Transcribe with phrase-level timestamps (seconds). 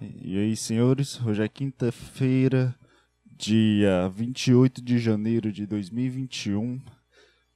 [0.00, 2.72] E aí, senhores, hoje é quinta-feira,
[3.36, 6.80] dia 28 de janeiro de 2021.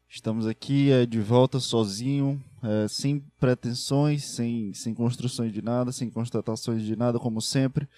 [0.09, 6.11] Estamos aqui é, de volta sozinho, é, sem pretensões, sem, sem construções de nada, sem
[6.11, 7.89] constatações de nada, como sempre.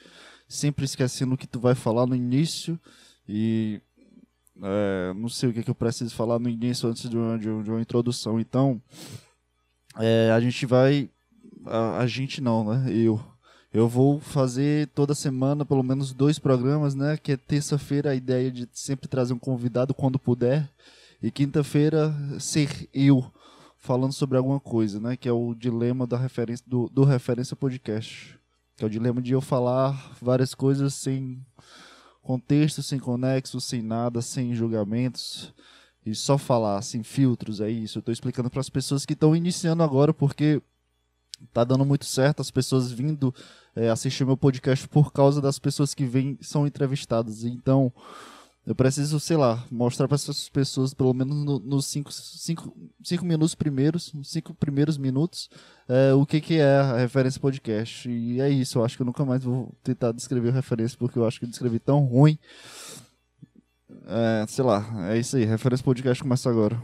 [0.47, 2.79] Sempre esquecendo o que tu vai falar no início
[3.27, 3.81] e
[4.63, 7.49] é, não sei o que, que eu preciso falar no início antes de uma, de
[7.49, 8.39] uma introdução.
[8.39, 8.79] Então,
[9.99, 11.09] é, a gente vai.
[11.65, 12.93] A, a gente não, né?
[12.93, 13.34] Eu
[13.75, 17.17] eu vou fazer toda semana pelo menos dois programas, né?
[17.17, 20.71] Que é terça-feira a ideia de sempre trazer um convidado quando puder.
[21.21, 23.29] E quinta-feira ser eu
[23.77, 25.17] falando sobre alguma coisa, né?
[25.17, 28.39] Que é o dilema da referência, do, do Referência Podcast.
[28.77, 31.45] Que é o dilema de eu falar várias coisas sem
[32.23, 35.53] contexto, sem conexo, sem nada, sem julgamentos.
[36.07, 37.99] E só falar, sem filtros, é isso.
[37.99, 40.63] Eu estou explicando para as pessoas que estão iniciando agora, porque
[41.53, 43.35] tá dando muito certo, as pessoas vindo
[43.77, 47.45] é, assistir meu podcast por causa das pessoas que vêm são entrevistadas.
[47.45, 47.93] Então,
[48.67, 53.25] eu preciso, sei lá, mostrar para essas pessoas, pelo menos nos no cinco, cinco, cinco
[53.25, 55.51] minutos primeiros, cinco primeiros minutos,
[55.87, 58.09] é, o que, que é a referência podcast.
[58.09, 61.19] E é isso, eu acho que eu nunca mais vou tentar descrever a referência, porque
[61.19, 62.39] eu acho que eu descrevi tão ruim.
[64.07, 66.81] É, sei lá, é isso aí, referência podcast começa agora.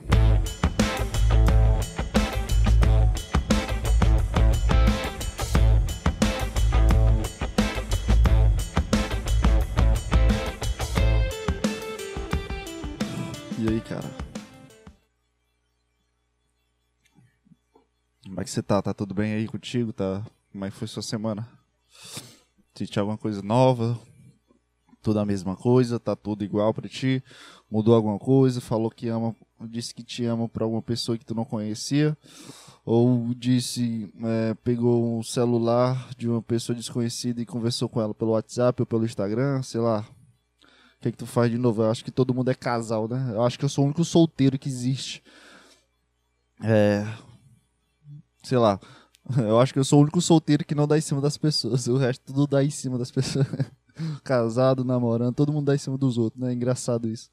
[13.80, 14.08] Cara.
[18.24, 18.80] Como é que você tá?
[18.80, 19.92] Tá tudo bem aí contigo?
[19.92, 20.24] Tá?
[20.52, 21.48] Como é que foi sua semana?
[22.74, 23.98] Sentiu alguma coisa nova?
[25.02, 25.98] Tudo a mesma coisa?
[25.98, 27.22] Tá tudo igual para ti?
[27.70, 28.60] Mudou alguma coisa?
[28.60, 29.34] Falou que ama,
[29.68, 32.16] disse que te ama para alguma pessoa que tu não conhecia?
[32.84, 38.32] Ou disse, é, pegou um celular de uma pessoa desconhecida e conversou com ela pelo
[38.32, 39.62] WhatsApp ou pelo Instagram?
[39.62, 40.06] Sei lá,
[41.00, 41.82] o que, é que tu faz de novo?
[41.82, 43.32] Eu acho que todo mundo é casal, né?
[43.32, 45.22] Eu acho que eu sou o único solteiro que existe.
[46.62, 47.06] É.
[48.42, 48.78] Sei lá.
[49.38, 51.86] Eu acho que eu sou o único solteiro que não dá em cima das pessoas.
[51.86, 53.46] O resto tudo dá em cima das pessoas.
[54.24, 56.50] Casado, namorando, todo mundo dá em cima dos outros, né?
[56.50, 57.30] É engraçado isso.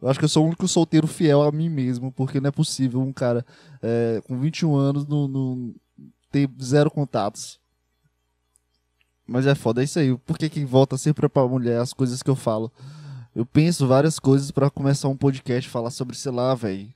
[0.00, 2.52] Eu acho que eu sou o único solteiro fiel a mim mesmo, porque não é
[2.52, 3.44] possível um cara
[3.82, 5.74] é, com 21 anos não, não
[6.30, 7.58] ter zero contatos.
[9.26, 10.16] Mas é foda, é isso aí.
[10.18, 12.70] Por que, que volta sempre pra mulher as coisas que eu falo?
[13.34, 16.92] Eu penso várias coisas para começar um podcast, falar sobre, sei lá, velho.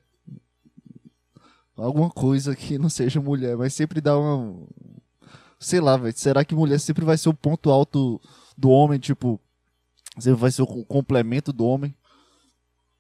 [1.76, 4.66] Alguma coisa que não seja mulher, mas sempre dá uma.
[5.58, 6.16] Sei lá, velho.
[6.16, 8.20] Será que mulher sempre vai ser o ponto alto
[8.56, 8.98] do homem?
[8.98, 9.40] Tipo,
[10.18, 11.94] sempre vai ser o complemento do homem?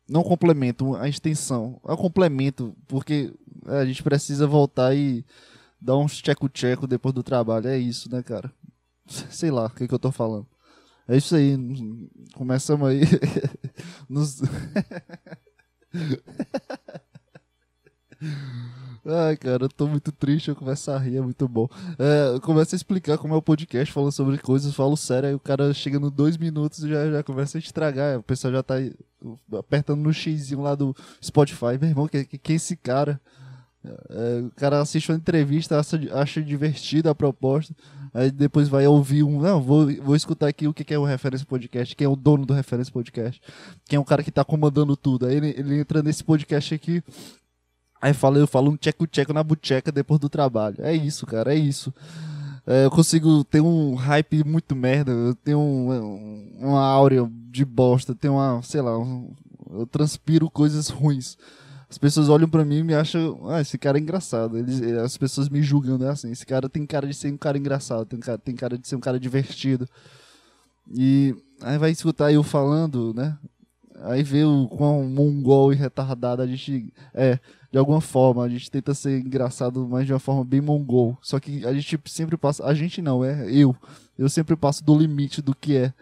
[0.08, 1.80] Não complemento, a extensão.
[1.86, 3.32] É o complemento, porque
[3.66, 5.24] a gente precisa voltar e
[5.80, 7.68] dar uns tcheco-tcheco depois do trabalho.
[7.68, 8.50] É isso, né, cara?
[9.30, 10.46] Sei lá o que, que eu tô falando.
[11.06, 11.56] É isso aí.
[12.34, 13.00] Começamos aí.
[14.08, 14.42] Nos...
[19.10, 21.66] Ai, cara, eu tô muito triste, eu começo a rir, é muito bom.
[21.98, 25.34] É, eu começo a explicar como é o podcast, falando sobre coisas, falo sério, aí
[25.34, 28.18] o cara chega no dois minutos e já, já começa a estragar.
[28.18, 28.74] O pessoal já tá
[29.56, 31.78] apertando no xizinho lá do Spotify.
[31.80, 33.18] Meu irmão, que, que, que é esse cara?
[34.10, 37.74] É, o cara assiste uma entrevista, acha, acha divertida a proposta.
[38.12, 39.40] Aí depois vai ouvir um.
[39.40, 42.46] Não, vou, vou escutar aqui o que é o Referência Podcast, quem é o dono
[42.46, 43.40] do Referência Podcast,
[43.86, 45.26] quem é o cara que tá comandando tudo.
[45.26, 47.02] Aí ele, ele entra nesse podcast aqui.
[48.00, 50.76] Aí fala, eu falo um tcheco-tcheco na bucheca depois do trabalho.
[50.78, 51.92] É isso, cara, é isso.
[52.66, 58.14] É, eu consigo ter um hype muito merda, eu tenho um, uma áurea de bosta,
[58.14, 59.32] tenho uma, sei lá, um,
[59.70, 61.36] eu transpiro coisas ruins
[61.90, 64.58] as pessoas olham para mim e me acham, ah, esse cara é engraçado.
[64.58, 67.56] Eles, as pessoas me julgando é assim, esse cara tem cara de ser um cara
[67.56, 69.88] engraçado, tem cara, tem cara de ser um cara divertido.
[70.94, 73.36] E aí vai escutar eu falando, né?
[74.02, 77.38] Aí vê o quão mongol e retardado a gente é,
[77.70, 81.18] de alguma forma, a gente tenta ser engraçado, mas de uma forma bem mongol.
[81.20, 83.74] Só que a gente sempre passa, a gente não, é eu.
[84.16, 85.92] Eu sempre passo do limite do que é.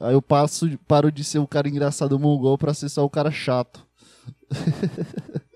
[0.00, 3.30] Aí eu passo, paro de ser o cara engraçado mongol para ser só o cara
[3.30, 3.86] chato.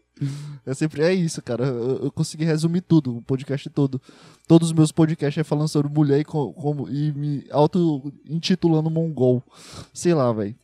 [0.67, 1.65] É sempre é isso, cara.
[1.65, 4.01] Eu, eu, consegui resumir tudo, o podcast todo.
[4.47, 9.43] Todos os meus podcasts é falando sobre mulher e, como, e me auto-intitulando mongol.
[9.93, 10.57] Sei lá, velho.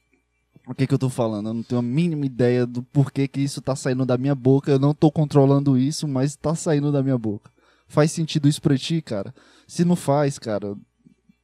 [0.67, 1.49] O que que eu tô falando?
[1.49, 4.71] Eu não tenho a mínima ideia do porquê que isso tá saindo da minha boca.
[4.71, 7.51] Eu não tô controlando isso, mas tá saindo da minha boca.
[7.87, 9.35] Faz sentido isso pra ti, cara?
[9.67, 10.75] Se não faz, cara,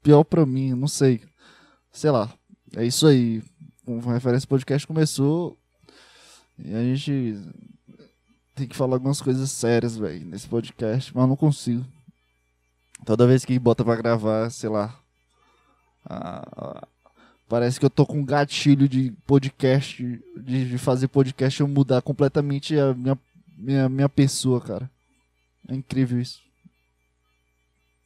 [0.02, 1.20] pior pra mim, não sei.
[1.92, 2.32] Sei lá.
[2.74, 3.42] É isso aí.
[3.86, 5.59] O Referência Podcast começou
[6.66, 7.38] a gente
[8.54, 11.84] tem que falar algumas coisas sérias, velho, nesse podcast, mas não consigo.
[13.06, 14.94] Toda vez que bota pra gravar, sei lá,
[16.04, 16.86] Ah,
[17.48, 20.02] parece que eu tô com um gatilho de podcast,
[20.36, 23.18] de, de fazer podcast eu mudar completamente a minha,
[23.56, 24.90] minha, minha pessoa, cara.
[25.68, 26.40] É incrível isso.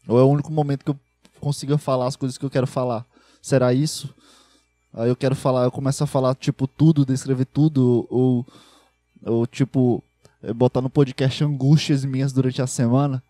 [0.06, 0.98] Ou é o único momento que eu
[1.40, 3.06] consiga falar as coisas que eu quero falar.
[3.40, 4.14] Será isso?
[4.94, 8.46] Aí eu quero falar, eu começo a falar, tipo, tudo, descrever tudo, ou,
[9.24, 10.00] ou tipo,
[10.40, 13.20] é, botar no podcast angústias minhas durante a semana,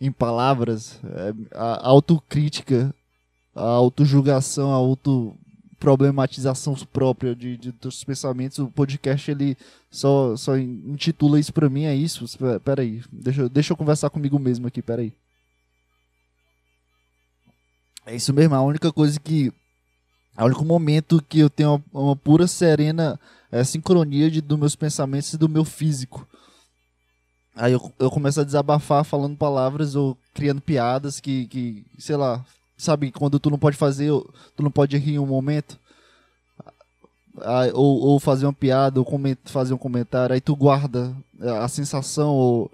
[0.00, 2.94] em palavras, é, a autocrítica,
[3.54, 8.58] a autojulgação, a autoproblematização própria de, de, dos pensamentos.
[8.58, 9.58] O podcast, ele
[9.90, 12.24] só, só intitula isso pra mim, é isso?
[12.64, 15.12] Pera aí, deixa, deixa eu conversar comigo mesmo aqui, pera aí.
[18.06, 19.52] É isso mesmo, a única coisa que
[20.36, 23.18] é o único momento que eu tenho uma, uma pura serena
[23.50, 26.26] é, sincronia de, dos meus pensamentos e do meu físico.
[27.54, 32.44] Aí eu, eu começo a desabafar falando palavras ou criando piadas que, que, sei lá,
[32.76, 34.10] sabe, quando tu não pode fazer,
[34.56, 35.78] tu não pode rir em um momento.
[37.74, 39.06] Ou, ou fazer uma piada, ou
[39.44, 41.14] fazer um comentário, aí tu guarda
[41.62, 42.70] a sensação, ou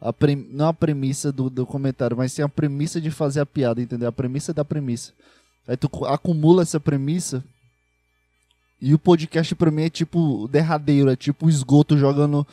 [0.00, 0.14] a
[0.48, 4.08] não a premissa do, do comentário, mas sim a premissa de fazer a piada, entendeu?
[4.08, 5.12] A premissa da premissa.
[5.66, 7.44] Aí tu acumula essa premissa.
[8.80, 12.46] E o podcast pra mim é tipo derradeiro, é tipo o esgoto jogando.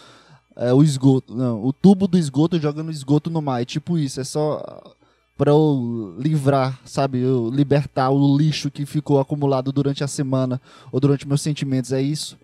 [0.56, 1.36] É, o esgoto.
[1.36, 3.62] Não, o tubo do esgoto jogando esgoto no mar.
[3.62, 4.22] É tipo isso.
[4.22, 4.96] É só
[5.38, 7.20] pra eu livrar, sabe?
[7.20, 10.62] Eu libertar o lixo que ficou acumulado durante a semana
[10.92, 11.92] ou durante meus sentimentos.
[11.92, 12.38] É isso?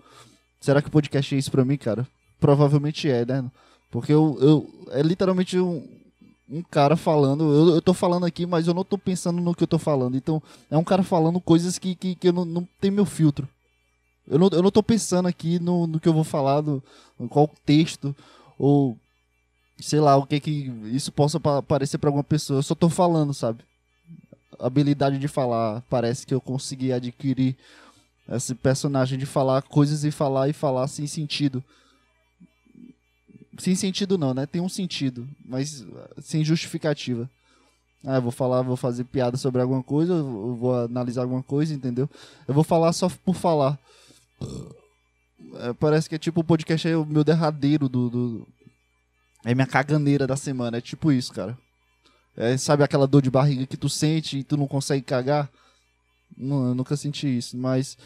[0.60, 2.06] Será que o podcast é isso pra mim, cara?
[2.39, 3.50] Provavelmente é, né?
[3.89, 5.88] Porque eu, eu é literalmente um,
[6.50, 7.44] um cara falando.
[7.54, 10.18] Eu, eu tô falando aqui, mas eu não tô pensando no que eu tô falando.
[10.18, 13.48] Então, é um cara falando coisas que, que, que eu não, não tem meu filtro.
[14.28, 16.84] Eu não, eu não tô pensando aqui no, no que eu vou falar, no,
[17.19, 18.16] no qual texto,
[18.57, 18.98] ou
[19.80, 22.60] sei lá, o que que isso possa parecer para alguma pessoa.
[22.60, 23.63] Eu só tô falando, sabe?
[24.60, 27.56] A habilidade de falar, parece que eu consegui adquirir
[28.30, 31.63] esse personagem de falar coisas e falar e falar sem sentido.
[33.59, 34.45] Sem sentido não, né?
[34.45, 35.85] Tem um sentido, mas
[36.21, 37.29] sem justificativa.
[38.06, 41.73] Ah, eu vou falar, vou fazer piada sobre alguma coisa, eu vou analisar alguma coisa,
[41.73, 42.09] entendeu?
[42.47, 43.77] Eu vou falar só por falar.
[45.56, 48.47] É, parece que é tipo o podcast é o meu derradeiro do, do,
[49.44, 51.57] É minha caganeira da semana, é tipo isso, cara.
[52.38, 55.50] É, sabe aquela dor de barriga que tu sente e tu não consegue cagar?
[56.38, 57.97] Não, eu nunca senti isso, mas.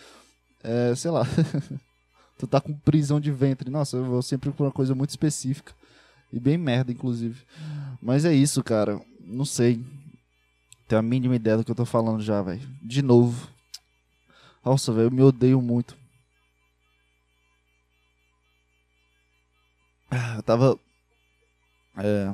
[0.64, 1.28] É, sei lá.
[2.38, 3.70] tu tá com prisão de ventre.
[3.70, 5.74] Nossa, eu vou sempre por uma coisa muito específica.
[6.32, 7.46] E bem merda, inclusive.
[8.02, 9.00] Mas é isso, cara.
[9.20, 9.84] Não sei.
[10.88, 12.68] Tenho a mínima ideia do que eu tô falando já, velho.
[12.82, 13.50] De novo.
[14.66, 15.96] Nossa, velho, eu me odeio muito.
[20.10, 20.80] Ah, eu tava.
[21.98, 22.34] É.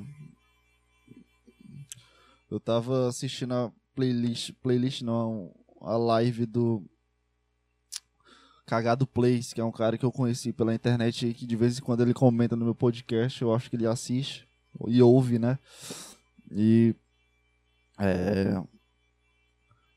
[2.49, 4.53] Eu tava assistindo a playlist.
[4.61, 6.83] Playlist não, a live do
[8.69, 11.79] Cagado Plays, que é um cara que eu conheci pela internet e que de vez
[11.79, 14.47] em quando ele comenta no meu podcast, eu acho que ele assiste
[14.87, 15.57] e ouve, né?
[16.51, 16.93] E
[17.97, 18.61] é,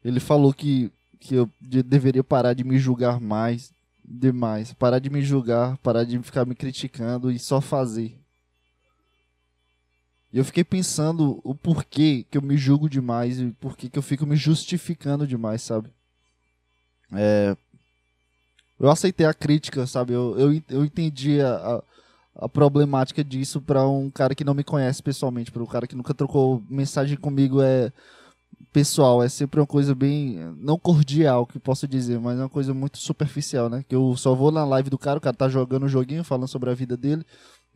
[0.03, 0.91] ele falou que,
[1.21, 6.19] que eu deveria parar de me julgar mais, demais, parar de me julgar, parar de
[6.23, 8.19] ficar me criticando e só fazer.
[10.33, 14.03] E eu fiquei pensando o porquê que eu me julgo demais e porquê que eu
[14.03, 15.91] fico me justificando demais, sabe?
[17.13, 17.55] É,
[18.83, 20.13] eu aceitei a crítica, sabe?
[20.13, 21.81] Eu, eu, eu entendi a,
[22.35, 25.95] a, problemática disso para um cara que não me conhece pessoalmente, para um cara que
[25.95, 27.93] nunca trocou mensagem comigo é
[28.73, 32.75] pessoal, é sempre uma coisa bem não cordial, que posso dizer, mas é uma coisa
[32.75, 33.85] muito superficial, né?
[33.89, 36.49] Que eu só vou na live do cara, o cara tá jogando um joguinho, falando
[36.49, 37.25] sobre a vida dele,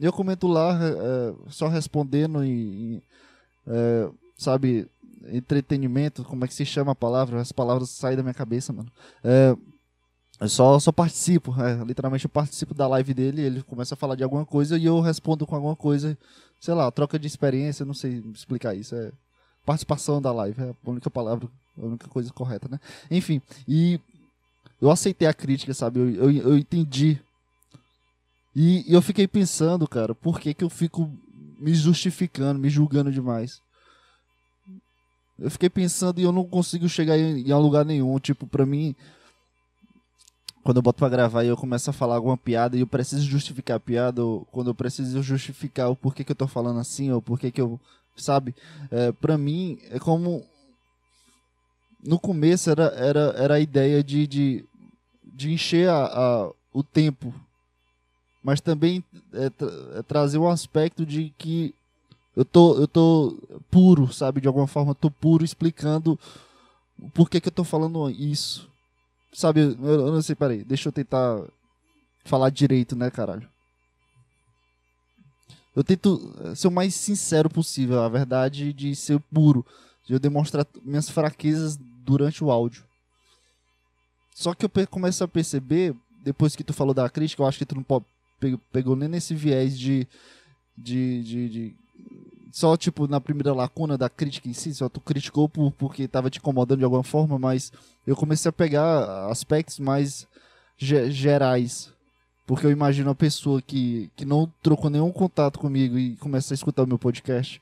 [0.01, 3.03] e eu comento lá, é, só respondendo e, e
[3.69, 4.89] é, sabe,
[5.29, 7.41] entretenimento, como é que se chama a palavra?
[7.41, 8.91] As palavras saem da minha cabeça, mano.
[9.23, 9.57] É,
[10.39, 14.15] eu só, só participo, é, literalmente eu participo da live dele, ele começa a falar
[14.17, 16.17] de alguma coisa e eu respondo com alguma coisa,
[16.61, 19.11] sei lá, troca de experiência, não sei explicar isso, é
[19.65, 22.79] participação da live, é a única palavra, a única coisa correta, né?
[23.11, 23.99] Enfim, e
[24.81, 27.19] eu aceitei a crítica, sabe, eu, eu, eu entendi.
[28.55, 31.11] E, e eu fiquei pensando, cara, por que que eu fico
[31.59, 33.61] me justificando, me julgando demais?
[35.39, 38.95] Eu fiquei pensando e eu não consigo chegar em, em lugar nenhum, tipo, pra mim
[40.67, 43.23] quando eu boto pra gravar e eu começo a falar alguma piada e eu preciso
[43.23, 47.13] justificar a piada, ou quando eu preciso justificar o porquê que eu tô falando assim,
[47.13, 47.79] ou porquê que eu.
[48.17, 48.53] Sabe?
[48.91, 50.45] É, pra mim, é como.
[52.03, 54.65] No começo era, era, era a ideia de, de,
[55.25, 57.33] de encher a, a, o tempo,
[58.43, 61.73] mas também é, tra é trazer um aspecto de que
[62.35, 63.39] eu tô, eu tô
[63.71, 64.41] puro, sabe?
[64.41, 66.19] De alguma forma, tô puro explicando
[67.15, 68.69] por que, que eu tô falando isso.
[69.37, 71.43] Sabe, eu, eu não sei, peraí, deixa eu tentar
[72.25, 73.47] falar direito, né, caralho.
[75.75, 79.63] Eu tento ser o mais sincero possível, a verdade de ser puro,
[80.07, 82.83] de eu demonstrar minhas fraquezas durante o áudio.
[84.35, 87.67] Só que eu começo a perceber, depois que tu falou da crítica, eu acho que
[87.67, 88.05] tu não
[88.73, 90.09] pegou nem nesse viés de,
[90.75, 91.77] de, de, de
[92.57, 96.31] só tipo na primeira lacuna da crítica em si, só tu criticou por, porque estava
[96.31, 97.71] te incomodando de alguma forma, mas
[98.07, 100.27] eu comecei a pegar aspectos mais
[100.79, 101.93] gerais
[102.47, 106.57] porque eu imagino uma pessoa que, que não trocou nenhum contato comigo e começa a
[106.57, 107.61] escutar o meu podcast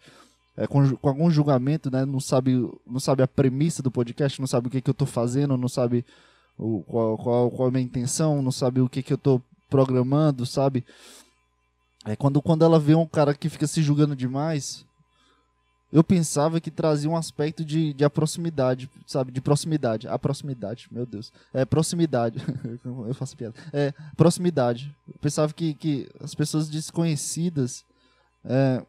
[0.57, 2.05] é, com, com, algum julgamento, né?
[2.05, 2.53] Não sabe,
[2.87, 5.69] não sabe a premissa do podcast, não sabe o que, que eu estou fazendo, não
[5.69, 6.05] sabe
[6.57, 10.47] o, qual, qual, qual a minha intenção, não sabe o que, que eu estou programando,
[10.47, 10.85] sabe?
[12.05, 14.85] É quando, quando ela vê um cara que fica se julgando demais,
[15.95, 19.31] eu pensava que trazia um aspecto de, de proximidade, sabe?
[19.31, 20.09] De proximidade.
[20.09, 21.33] A proximidade, meu Deus.
[21.53, 22.45] É proximidade.
[22.85, 23.55] eu faço piada.
[23.73, 24.93] É proximidade.
[25.07, 27.85] Eu pensava que, que as pessoas desconhecidas
[28.45, 28.85] é,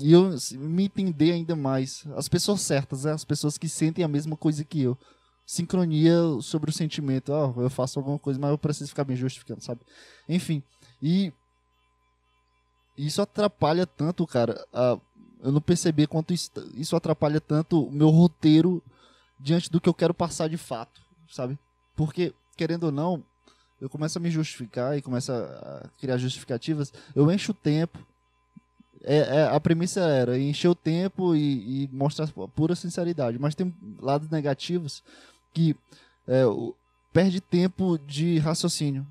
[0.00, 2.06] iam me entender ainda mais.
[2.16, 4.96] As pessoas certas, é, as pessoas que sentem a mesma coisa que eu.
[5.44, 7.32] Sincronia sobre o sentimento.
[7.32, 9.82] Oh, eu faço alguma coisa, mas eu preciso ficar bem justificando, sabe?
[10.26, 10.62] Enfim.
[11.02, 11.34] E
[12.96, 14.98] isso atrapalha tanto, cara, a
[15.42, 18.82] eu não percebi quanto isso atrapalha tanto o meu roteiro
[19.38, 21.00] diante do que eu quero passar de fato,
[21.30, 21.58] sabe?
[21.94, 23.22] Porque, querendo ou não,
[23.80, 27.98] eu começo a me justificar e começo a criar justificativas, eu encho o tempo.
[29.04, 33.72] É, é, a premissa era encher o tempo e, e, mostrar pura sinceridade, mas tem
[34.00, 35.00] lados negativos
[35.54, 35.76] que
[36.26, 36.42] é,
[37.12, 39.06] perde tempo de raciocínio.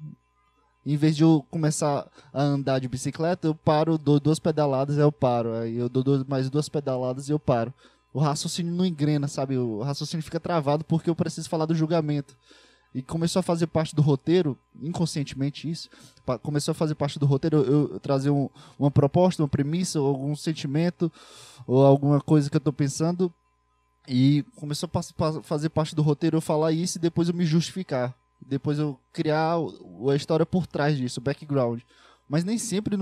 [0.86, 5.12] Em vez de eu começar a andar de bicicleta, eu paro, dou duas pedaladas eu
[5.12, 5.54] paro.
[5.56, 7.74] Aí eu dou mais duas pedaladas e eu paro.
[8.14, 9.58] O raciocínio não engrena, sabe?
[9.58, 12.38] O raciocínio fica travado porque eu preciso falar do julgamento.
[12.94, 15.90] E começou a fazer parte do roteiro, inconscientemente isso,
[16.42, 18.48] começou a fazer parte do roteiro eu, eu trazer um,
[18.80, 21.12] uma proposta, uma premissa, ou algum sentimento,
[21.68, 23.34] ou alguma coisa que eu estou pensando.
[24.08, 28.16] E começou a fazer parte do roteiro eu falar isso e depois eu me justificar
[28.42, 29.56] depois eu criar
[30.12, 31.82] a história por trás disso, o background.
[32.28, 32.98] Mas nem sempre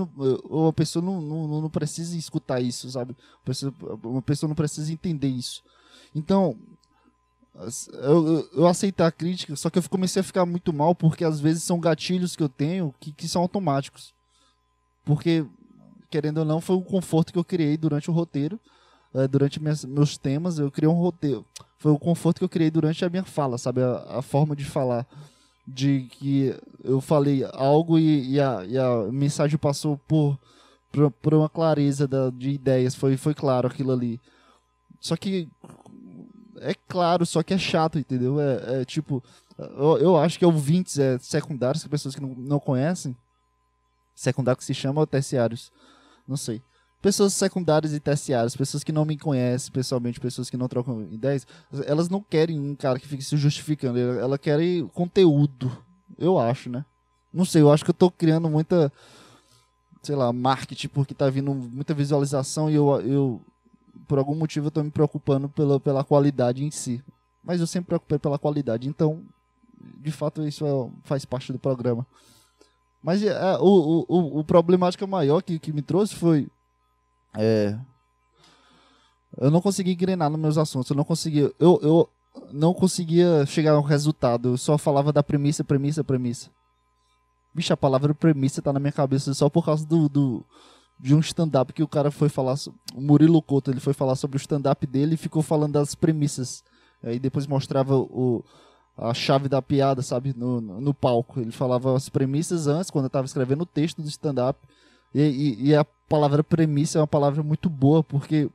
[0.50, 3.16] uma pessoa não, não, não precisa escutar isso, sabe?
[4.02, 5.62] Uma pessoa não precisa entender isso.
[6.14, 6.58] Então,
[7.94, 11.40] eu, eu aceitar a crítica, só que eu comecei a ficar muito mal porque às
[11.40, 14.12] vezes são gatilhos que eu tenho que, que são automáticos.
[15.04, 15.46] Porque,
[16.10, 18.58] querendo ou não, foi um conforto que eu criei durante o roteiro,
[19.30, 21.46] durante minhas, meus temas, eu criei um roteiro.
[21.78, 23.80] Foi o conforto que eu criei durante a minha fala, sabe?
[23.80, 25.06] A, a forma de falar
[25.66, 30.38] de que eu falei algo e, e, a, e a, mensagem passou por,
[30.92, 34.20] por, por uma clareza da, de ideias, foi, foi claro aquilo ali.
[35.00, 35.48] Só que
[36.58, 38.40] é claro, só que é chato, entendeu?
[38.40, 39.22] É, é tipo,
[39.58, 43.16] eu, eu, acho que ouvintes é, secundários, pessoas que não, não conhecem,
[44.14, 45.70] secundário que se chama ou terciários,
[46.26, 46.60] não sei
[47.04, 51.46] pessoas secundárias e terciárias, pessoas que não me conhecem pessoalmente, pessoas que não trocam ideias,
[51.84, 55.70] elas não querem um cara que fique se justificando, elas querem conteúdo,
[56.18, 56.82] eu acho, né?
[57.30, 58.90] Não sei, eu acho que eu tô criando muita,
[60.02, 63.40] sei lá, marketing, porque tá vindo muita visualização e eu, eu
[64.08, 67.04] por algum motivo, eu tô me preocupando pela, pela qualidade em si.
[67.44, 69.22] Mas eu sempre me preocupei pela qualidade, então,
[70.00, 72.06] de fato, isso é, faz parte do programa.
[73.02, 76.48] Mas é, o, o, o problemático maior que, que me trouxe foi
[77.36, 77.78] é,
[79.38, 82.08] eu não conseguia engrenar nos meus assuntos, eu não conseguia, eu, eu
[82.52, 86.50] não conseguia chegar a um resultado, eu só falava da premissa, premissa, premissa.
[87.54, 90.44] Bicho, a palavra premissa tá na minha cabeça só por causa do, do
[90.98, 92.54] de um stand-up que o cara foi falar,
[92.94, 96.62] o Murilo Couto, ele foi falar sobre o stand-up dele e ficou falando das premissas.
[97.02, 98.44] Aí depois mostrava o,
[98.96, 101.40] a chave da piada, sabe, no, no palco.
[101.40, 104.58] Ele falava as premissas antes, quando eu tava escrevendo o texto do stand-up.
[105.14, 108.50] E, e, e, a palavra premissa é uma palavra muito boa, porque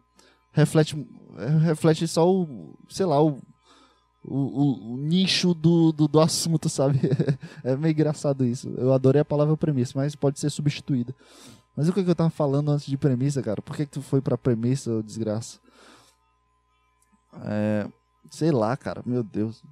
[0.52, 0.96] reflete,
[1.62, 3.40] reflete só o, sei lá, o,
[4.24, 7.00] o, o nicho do, do, do, assunto, sabe?
[7.64, 8.70] é meio engraçado isso.
[8.78, 11.16] Eu adorei a palavra premissa, mas pode ser substituída.
[11.76, 13.62] Mas o que, que eu tava falando antes de premissa, cara?
[13.62, 15.60] Por que, que tu foi pra premissa, desgraça?
[17.46, 17.88] É,
[18.30, 19.64] sei lá, cara, meu Deus.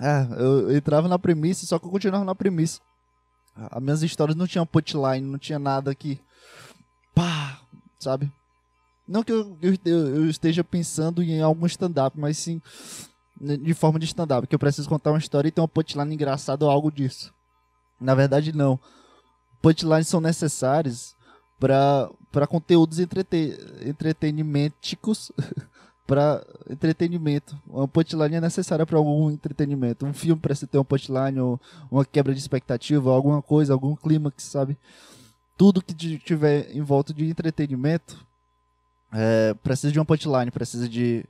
[0.00, 2.80] É, eu, eu entrava na premissa, só que eu continuava na premissa.
[3.56, 6.20] As minhas histórias não tinham punchline, não tinha nada que.
[7.14, 7.60] pá,
[7.98, 8.30] sabe?
[9.08, 12.60] Não que eu, eu, eu esteja pensando em algum stand-up, mas sim
[13.40, 16.64] de forma de stand-up, que eu preciso contar uma história e ter uma punchline engraçada
[16.64, 17.32] ou algo disso.
[18.00, 18.80] Na verdade, não.
[19.60, 21.14] Punchlines são necessários
[21.58, 25.32] para conteúdos entrete, entretenimenticos
[26.06, 27.58] para entretenimento.
[27.66, 30.06] Uma punchline é necessária para algum entretenimento.
[30.06, 31.60] Um filme precisa ter uma punchline, ou
[31.90, 34.76] uma quebra de expectativa, alguma coisa, algum clímax, sabe?
[35.56, 38.24] Tudo que tiver em volta de entretenimento
[39.12, 41.24] é, precisa de uma punchline, precisa de,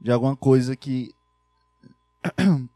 [0.00, 1.14] de alguma coisa que.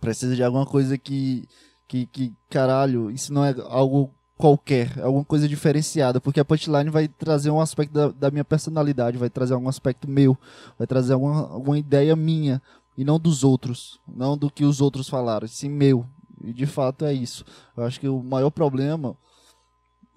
[0.00, 1.48] precisa de alguma coisa que,
[1.88, 2.06] que.
[2.06, 7.50] Que, caralho, isso não é algo qualquer, alguma coisa diferenciada, porque a punchline vai trazer
[7.50, 10.36] um aspecto da, da, minha personalidade, vai trazer algum aspecto meu,
[10.78, 12.62] vai trazer alguma, alguma ideia minha
[12.96, 16.06] e não dos outros, não do que os outros falaram, sim meu.
[16.42, 17.44] E de fato é isso.
[17.76, 19.14] Eu acho que o maior problema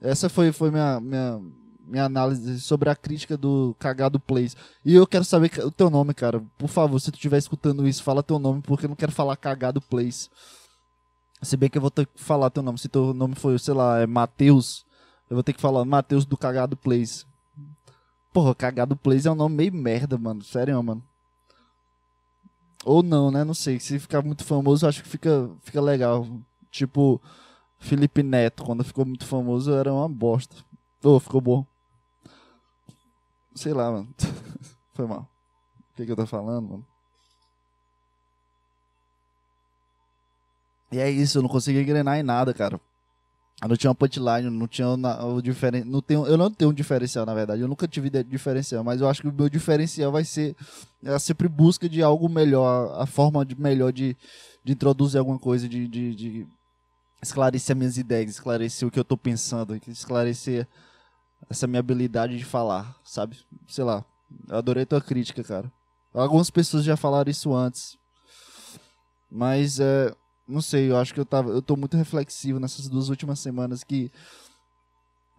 [0.01, 1.41] essa foi foi minha minha
[1.85, 4.55] minha análise sobre a crítica do Cagado Plays.
[4.85, 6.41] E eu quero saber o teu nome, cara.
[6.57, 9.35] Por favor, se tu estiver escutando isso, fala teu nome, porque eu não quero falar
[9.35, 10.29] Cagado Plays.
[11.43, 12.79] Se bem que eu vou ter que falar teu nome.
[12.79, 14.85] Se teu nome for, sei lá, é Matheus,
[15.29, 17.25] eu vou ter que falar Matheus do Cagado Plays.
[18.31, 20.43] Porra, Cagado Plays é um nome meio merda, mano.
[20.43, 21.03] Sério, mano.
[22.85, 23.43] Ou não, né?
[23.43, 23.79] Não sei.
[23.79, 26.27] Se ficar muito famoso, acho que fica, fica legal.
[26.71, 27.21] Tipo,
[27.79, 30.55] Felipe Neto, quando ficou muito famoso, era uma bosta.
[31.03, 31.65] Ô, oh, ficou bom.
[33.53, 34.09] Sei lá, mano.
[34.93, 35.29] Foi mal.
[35.91, 36.92] O que, que eu tô falando, mano?
[40.93, 42.79] E é isso, eu não consegui engrenar em nada, cara.
[43.61, 45.83] Eu não tinha uma punchline, não tinha o diferen...
[45.83, 47.61] não tenho, eu não tenho um diferencial, na verdade.
[47.61, 50.55] Eu nunca tive diferencial, mas eu acho que o meu diferencial vai ser
[51.03, 54.15] é sempre busca de algo melhor, a forma de melhor de,
[54.63, 56.47] de introduzir alguma coisa, de, de, de
[57.21, 60.67] esclarecer minhas ideias, esclarecer o que eu tô pensando, esclarecer
[61.49, 63.37] essa minha habilidade de falar, sabe?
[63.67, 64.05] Sei lá.
[64.47, 65.71] Eu adorei tua crítica, cara.
[66.13, 67.97] Algumas pessoas já falaram isso antes.
[69.31, 70.13] Mas é,
[70.47, 73.83] não sei, eu acho que eu tava, eu tô muito reflexivo nessas duas últimas semanas
[73.83, 74.11] que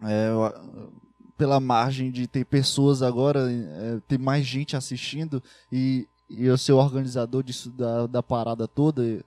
[0.01, 0.91] é, eu,
[1.37, 6.71] pela margem de ter pessoas agora, é, ter mais gente assistindo e, e eu ser
[6.71, 9.23] o organizador disso da, da parada toda,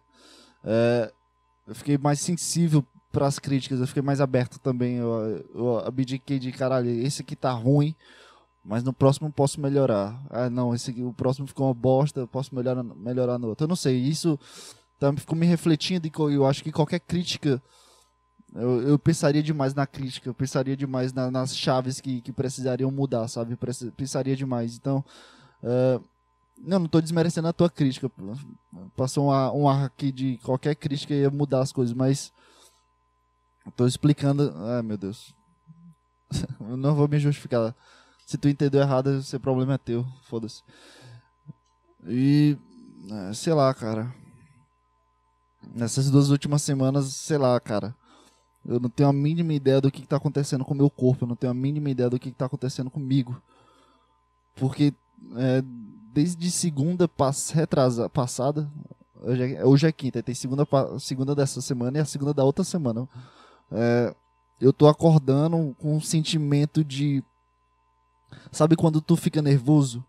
[0.65, 1.13] é,
[1.67, 4.97] eu fiquei mais sensível para as críticas, eu fiquei mais aberto também.
[4.97, 7.95] Eu, eu abdiquei de caralho, esse aqui tá ruim,
[8.65, 10.21] mas no próximo posso melhorar.
[10.31, 13.65] Ah, não, esse aqui, o próximo ficou uma bosta, eu posso melhorar, melhorar no outro.
[13.65, 14.39] Eu não sei, isso
[14.99, 17.63] então ficou me refletindo e eu acho que qualquer crítica.
[18.55, 22.91] Eu, eu pensaria demais na crítica, eu pensaria demais na, nas chaves que, que precisariam
[22.91, 23.57] mudar, sabe?
[23.97, 24.77] Pensaria demais.
[24.77, 25.05] Então.
[25.63, 26.03] Uh,
[26.61, 28.11] não, estou desmerecendo a tua crítica.
[28.97, 32.33] Passou um um ar aqui de qualquer crítica ia mudar as coisas, mas.
[33.67, 34.53] Estou explicando.
[34.57, 35.33] Ai, meu Deus.
[36.61, 37.73] eu não vou me justificar.
[38.27, 40.05] Se tu entendeu errado, esse problema é teu.
[40.25, 40.63] Foda-se.
[42.05, 42.59] E.
[43.11, 44.13] É, sei lá, cara.
[45.75, 47.95] Nessas duas últimas semanas, sei lá, cara.
[48.65, 51.25] Eu não tenho a mínima ideia do que está acontecendo com o meu corpo.
[51.25, 53.41] Eu não tenho a mínima ideia do que está acontecendo comigo.
[54.57, 54.93] Porque
[55.37, 55.63] é,
[56.13, 58.71] desde segunda pass retrasa, passada,
[59.21, 60.67] hoje é, hoje é quinta, tem segunda,
[60.99, 63.09] segunda dessa semana e a segunda da outra semana.
[63.71, 64.15] É,
[64.61, 67.23] eu tô acordando com um sentimento de.
[68.51, 70.05] Sabe quando tu fica nervoso?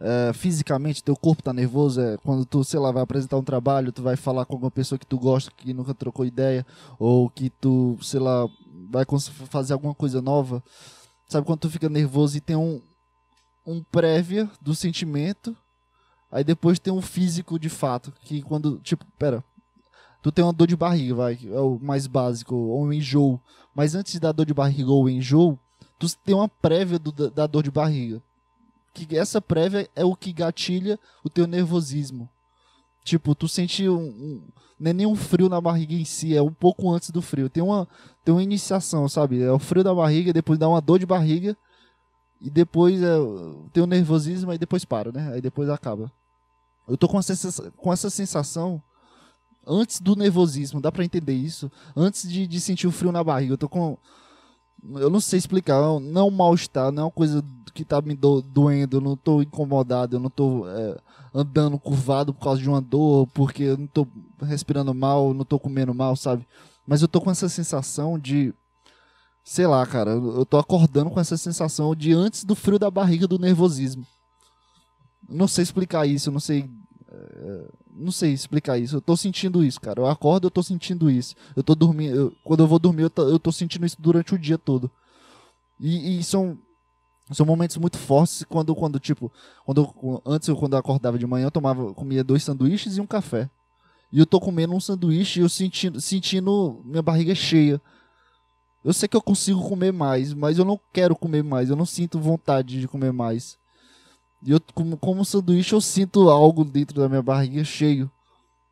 [0.00, 3.92] É, fisicamente, teu corpo tá nervoso, é, quando tu, sei lá, vai apresentar um trabalho,
[3.92, 6.66] tu vai falar com alguma pessoa que tu gosta, que nunca trocou ideia,
[6.98, 8.48] ou que tu, sei lá,
[8.90, 9.04] vai
[9.50, 10.62] fazer alguma coisa nova.
[11.28, 12.80] Sabe quando tu fica nervoso e tem um,
[13.66, 15.54] um prévia do sentimento,
[16.32, 19.44] aí depois tem um físico de fato, que quando, tipo, pera,
[20.22, 23.38] tu tem uma dor de barriga, vai, é o mais básico, ou um enjoo,
[23.74, 25.58] mas antes da dor de barriga ou enjoo,
[25.98, 28.22] tu tem uma prévia do, da dor de barriga
[28.92, 32.28] que essa prévia é o que gatilha o teu nervosismo.
[33.04, 34.42] Tipo, tu sente um, um
[34.80, 37.50] não é nem um frio na barriga em si, é um pouco antes do frio.
[37.50, 37.86] Tem uma,
[38.24, 39.42] tem uma iniciação, sabe?
[39.42, 41.54] É o frio da barriga, depois dá uma dor de barriga,
[42.40, 43.14] e depois é,
[43.74, 45.34] tem o nervosismo, e depois para, né?
[45.34, 46.10] Aí depois acaba.
[46.88, 48.82] Eu tô com essa, com essa sensação
[49.66, 51.70] antes do nervosismo, dá pra entender isso?
[51.94, 53.52] Antes de, de sentir o frio na barriga.
[53.52, 53.98] Eu tô com.
[54.94, 58.42] Eu não sei explicar, não é mal-estar, não é uma coisa que tá me do,
[58.42, 60.96] doendo, eu não tô incomodado, eu não tô é,
[61.34, 64.06] andando curvado por causa de uma dor, porque eu não tô
[64.42, 66.46] respirando mal, não tô comendo mal, sabe?
[66.86, 68.52] Mas eu tô com essa sensação de.
[69.44, 73.26] Sei lá, cara, eu tô acordando com essa sensação de antes do frio da barriga
[73.26, 74.06] do nervosismo.
[75.28, 76.68] Não sei explicar isso, não sei.
[77.10, 78.96] É, não sei explicar isso.
[78.96, 80.00] Eu tô sentindo isso, cara.
[80.00, 81.34] Eu acordo, eu tô sentindo isso.
[81.54, 82.14] Eu tô dormindo.
[82.14, 84.90] Eu, quando eu vou dormir, eu tô, eu tô sentindo isso durante o dia todo.
[85.78, 86.58] E, e são
[87.32, 89.30] são momentos muito fortes quando, quando tipo,
[89.64, 93.06] quando antes eu quando eu acordava de manhã, eu tomava, comia dois sanduíches e um
[93.06, 93.48] café.
[94.12, 97.80] E eu tô comendo um sanduíche e eu sentindo, sentindo minha barriga cheia.
[98.84, 101.86] Eu sei que eu consigo comer mais, mas eu não quero comer mais, eu não
[101.86, 103.58] sinto vontade de comer mais.
[104.42, 108.10] E eu, como, como sanduíche, eu sinto algo dentro da minha barriga cheio.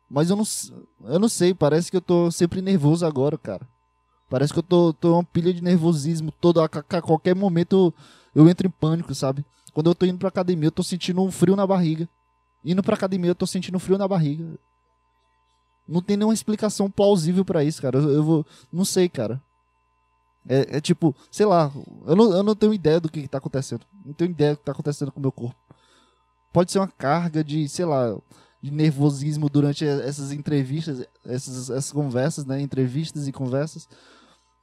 [0.09, 0.43] Mas eu não,
[1.05, 3.67] eu não sei, parece que eu tô sempre nervoso agora, cara.
[4.29, 6.31] Parece que eu tô, tô uma pilha de nervosismo.
[6.31, 7.93] Todo, a, a qualquer momento eu,
[8.39, 9.45] eu entro em pânico, sabe?
[9.73, 12.07] Quando eu tô indo pra academia, eu tô sentindo um frio na barriga.
[12.63, 14.57] Indo pra academia, eu tô sentindo frio na barriga.
[15.85, 17.97] Não tem nenhuma explicação plausível para isso, cara.
[17.97, 18.45] Eu, eu, vou.
[18.71, 19.41] Não sei, cara.
[20.47, 21.69] É, é, tipo, sei lá,
[22.07, 23.85] eu não, eu não tenho ideia do que, que tá acontecendo.
[24.05, 25.59] Não tenho ideia do que tá acontecendo com o meu corpo.
[26.53, 28.17] Pode ser uma carga de, sei lá,
[28.61, 32.61] de nervosismo durante essas entrevistas, essas, essas conversas, né?
[32.61, 33.87] Entrevistas e conversas.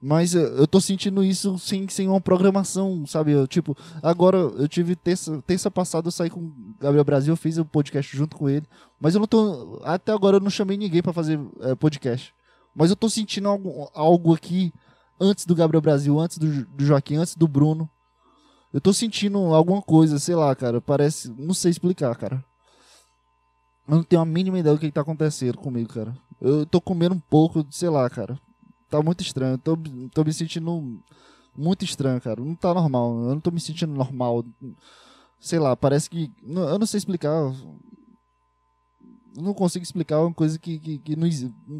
[0.08, 3.32] Mas eu tô sentindo isso sem, sem uma programação, sabe?
[3.32, 7.36] Eu, tipo, agora eu tive terça, terça passada, eu saí com o Gabriel Brasil, eu
[7.36, 8.64] fiz o um podcast junto com ele.
[9.00, 9.80] Mas eu não tô.
[9.82, 12.32] Até agora eu não chamei ninguém para fazer é, podcast.
[12.72, 14.72] Mas eu tô sentindo algo, algo aqui
[15.18, 17.90] antes do Gabriel Brasil, antes do, do Joaquim, antes do Bruno.
[18.72, 20.80] Eu tô sentindo alguma coisa, sei lá, cara.
[20.80, 21.34] Parece.
[21.36, 22.44] Não sei explicar, cara.
[23.88, 26.16] Eu não tenho a mínima ideia do que, que tá acontecendo comigo, cara.
[26.40, 28.38] Eu tô comendo um pouco, sei lá, cara
[28.96, 29.58] tá muito estranho.
[29.58, 29.76] Tô,
[30.12, 31.02] tô me sentindo
[31.56, 32.40] muito estranho, cara.
[32.40, 33.10] Não tá normal.
[33.24, 34.44] Eu não tô me sentindo normal.
[35.40, 36.32] Sei lá, parece que.
[36.44, 37.30] Eu não sei explicar.
[37.30, 37.80] Eu
[39.42, 41.28] não consigo explicar uma coisa que, que, que não,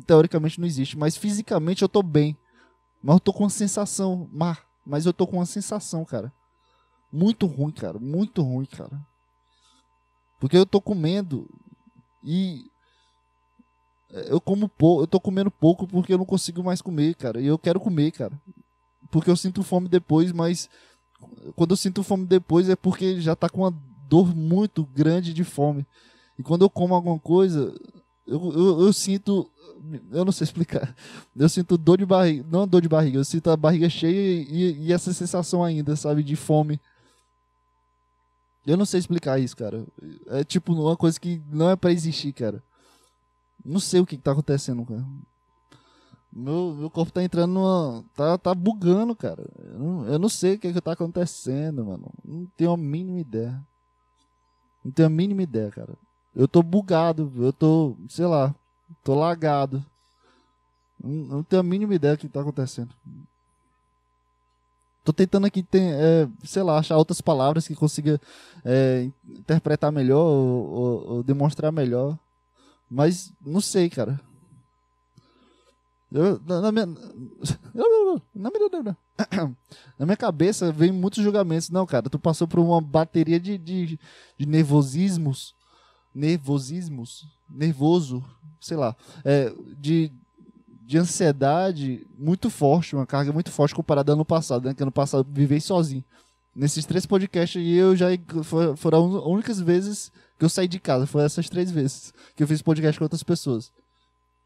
[0.07, 0.97] teoricamente não existe.
[0.97, 2.37] Mas fisicamente eu tô bem.
[3.03, 4.29] Mas eu tô com uma sensação.
[4.85, 6.33] Mas eu tô com uma sensação, cara.
[7.13, 7.99] Muito ruim, cara.
[7.99, 9.01] Muito ruim, cara.
[10.39, 11.49] Porque eu tô comendo
[12.23, 12.71] e
[14.29, 17.41] eu como pouco, eu tô comendo pouco porque eu não consigo mais comer, cara.
[17.41, 18.33] E eu quero comer, cara.
[19.11, 20.69] Porque eu sinto fome depois, mas
[21.55, 23.75] quando eu sinto fome depois é porque já tá com uma
[24.09, 25.87] dor muito grande de fome.
[26.39, 27.75] E quando eu como alguma coisa,
[28.27, 29.51] eu, eu, eu sinto.
[30.11, 30.95] Eu não sei explicar.
[31.37, 32.45] Eu sinto dor de barriga.
[32.51, 36.23] Não dor de barriga, eu sinto a barriga cheia e, e essa sensação ainda, sabe,
[36.23, 36.81] de fome.
[38.67, 39.85] Eu não sei explicar isso, cara.
[40.27, 42.63] É tipo uma coisa que não é para existir, cara.
[43.67, 45.05] Não sei o que, que tá acontecendo, cara.
[46.33, 48.05] Meu, meu corpo tá entrando numa.
[48.15, 49.45] Tá, tá bugando, cara.
[49.59, 52.13] Eu não, eu não sei o que, que tá acontecendo, mano.
[52.25, 53.61] Não tenho a mínima ideia.
[54.85, 55.95] Não tenho a mínima ideia, cara.
[56.35, 58.55] Eu tô bugado, eu tô, sei lá,
[59.03, 59.85] tô lagado.
[61.03, 62.95] Não, não tenho a mínima ideia do que tá acontecendo.
[65.03, 68.21] Tô tentando aqui, é, sei lá, achar outras palavras que consiga
[68.65, 72.19] é, interpretar melhor ou, ou, ou demonstrar melhor.
[72.91, 74.21] Mas não sei, cara.
[76.13, 76.93] Eu, na, minha, na,
[77.75, 78.97] minha,
[79.99, 81.71] na minha cabeça vem muitos julgamentos.
[81.71, 83.99] Não, cara, tu passou por uma bateria de, de,
[84.39, 85.55] de nervosismos.
[86.15, 87.27] Nervosismos?
[87.51, 88.25] Nervoso,
[88.61, 88.95] sei lá.
[89.25, 90.13] É, de,
[90.87, 94.75] de ansiedade muito forte, uma carga muito forte comparada ao ano passado, né?
[94.75, 96.05] Que ano passado eu vivei sozinho.
[96.55, 98.07] Nesses três podcasts e eu já
[98.77, 101.07] foram as únicas vezes que eu saí de casa.
[101.07, 103.73] Foi essas três vezes que eu fiz podcast com outras pessoas.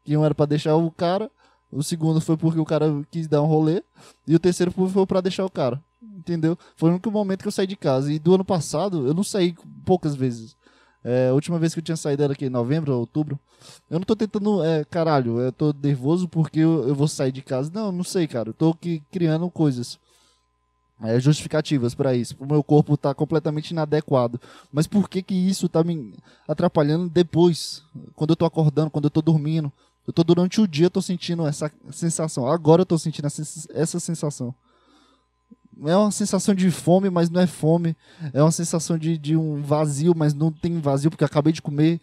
[0.03, 1.29] Que um era para deixar o cara,
[1.71, 3.83] o segundo foi porque o cara quis dar um rolê,
[4.27, 5.81] e o terceiro foi para deixar o cara.
[6.01, 6.57] Entendeu?
[6.75, 8.11] Foi o único momento que eu saí de casa.
[8.11, 10.55] E do ano passado, eu não saí poucas vezes.
[11.03, 13.39] É, a última vez que eu tinha saído era aqui em novembro, outubro.
[13.89, 17.41] Eu não tô tentando, é, caralho, eu tô nervoso porque eu, eu vou sair de
[17.41, 17.71] casa.
[17.73, 18.49] Não, não sei, cara.
[18.49, 19.99] Eu tô aqui criando coisas
[21.03, 22.35] é, justificativas para isso.
[22.39, 24.39] O meu corpo está completamente inadequado.
[24.71, 26.13] Mas por que que isso está me
[26.47, 27.83] atrapalhando depois?
[28.15, 29.71] Quando eu estou acordando, quando eu estou dormindo.
[30.05, 32.47] Eu tô durante o dia, tô sentindo essa sensação.
[32.47, 34.53] Agora eu tô sentindo essa sensação.
[35.83, 37.95] É uma sensação de fome, mas não é fome.
[38.33, 41.61] É uma sensação de, de um vazio, mas não tem vazio porque eu acabei de
[41.61, 41.99] comer.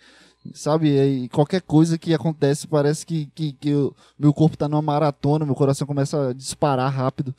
[0.54, 0.88] Sabe?
[0.88, 5.44] E qualquer coisa que acontece parece que, que, que eu, meu corpo está numa maratona,
[5.44, 7.34] meu coração começa a disparar rápido.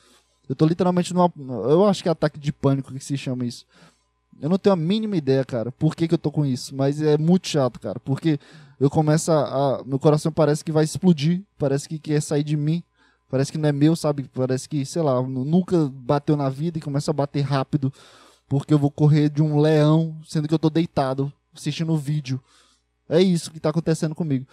[0.50, 1.32] Eu tô literalmente numa.
[1.70, 3.68] Eu acho que é ataque de pânico que se chama isso.
[4.42, 6.76] Eu não tenho a mínima ideia, cara, por que, que eu tô com isso.
[6.76, 8.00] Mas é muito chato, cara.
[8.00, 8.40] Porque
[8.80, 9.84] eu começo a.
[9.86, 11.44] Meu coração parece que vai explodir.
[11.58, 12.84] Parece que quer sair de mim.
[13.30, 14.24] Parece que não é meu, sabe?
[14.34, 17.94] Parece que, sei lá, nunca bateu na vida e começa a bater rápido.
[18.48, 22.42] Porque eu vou correr de um leão, sendo que eu tô deitado, assistindo o vídeo.
[23.08, 24.48] É isso que tá acontecendo comigo.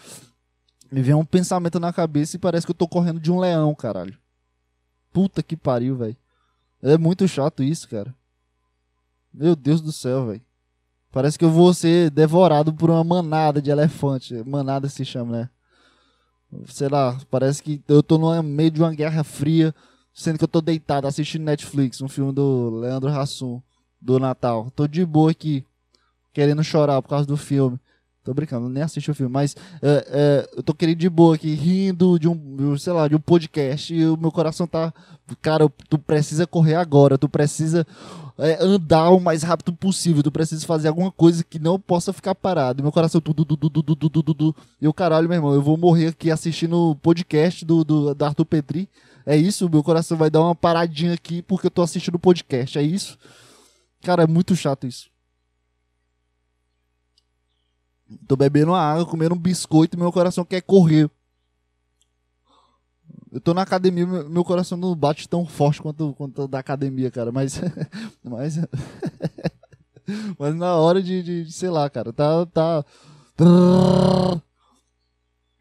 [0.93, 3.75] Me vem um pensamento na cabeça e parece que eu tô correndo de um leão,
[3.75, 4.17] caralho.
[5.17, 6.15] Puta que pariu, velho.
[6.83, 8.15] É muito chato isso, cara.
[9.33, 10.43] Meu Deus do céu, velho.
[11.11, 14.35] Parece que eu vou ser devorado por uma manada de elefante.
[14.47, 15.51] Manada se chama, né?
[16.67, 19.75] Sei lá, parece que eu tô no meio de uma guerra fria,
[20.13, 23.63] sendo que eu tô deitado assistindo Netflix, um filme do Leandro Hassum,
[23.99, 24.71] do Natal.
[24.77, 25.65] Tô de boa aqui,
[26.35, 27.81] querendo chorar por causa do filme.
[28.27, 31.55] Tô brincando, nem assisti o filme, mas é, é, eu tô querendo de boa aqui,
[31.55, 34.93] rindo de um, sei lá, de um podcast e o meu coração tá.
[35.41, 37.87] Cara, tu precisa correr agora, tu precisa
[38.37, 42.35] é, andar o mais rápido possível, tu precisa fazer alguma coisa que não possa ficar
[42.35, 42.83] parado.
[42.83, 44.57] Meu coração, tudo, tudo, tudo, tudo, tudo.
[44.83, 48.25] E o caralho, meu irmão, eu vou morrer aqui assistindo o podcast do, do, do
[48.25, 48.89] Arthur Petri.
[49.25, 52.77] É isso, meu coração vai dar uma paradinha aqui porque eu tô assistindo o podcast,
[52.77, 53.17] é isso.
[54.03, 55.15] Cara, é muito chato isso.
[58.27, 61.11] Tô bebendo água, comendo um biscoito meu coração quer correr.
[63.33, 67.33] Eu tô na academia, meu coração não bate tão forte quanto, quanto da academia, cara.
[67.33, 67.61] Mas.
[68.25, 68.59] mas.
[70.39, 72.47] mas na hora de, de, sei lá, cara, tá.
[72.47, 72.85] tá...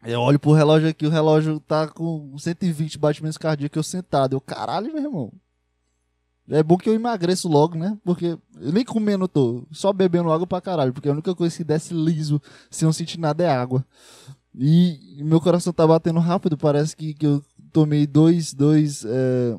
[0.04, 4.34] Eu olho pro relógio aqui, o relógio tá com 120 batimentos cardíacos, eu sentado.
[4.36, 5.32] Eu, caralho, meu irmão.
[6.48, 7.98] É bom que eu emagreço logo, né?
[8.04, 10.92] Porque eu nem comendo tô, só bebendo água pra caralho.
[10.92, 13.84] Porque a única coisa que desce liso, sem não sentir nada, é água.
[14.54, 19.58] E meu coração tá batendo rápido, parece que, que eu tomei dois, dois é,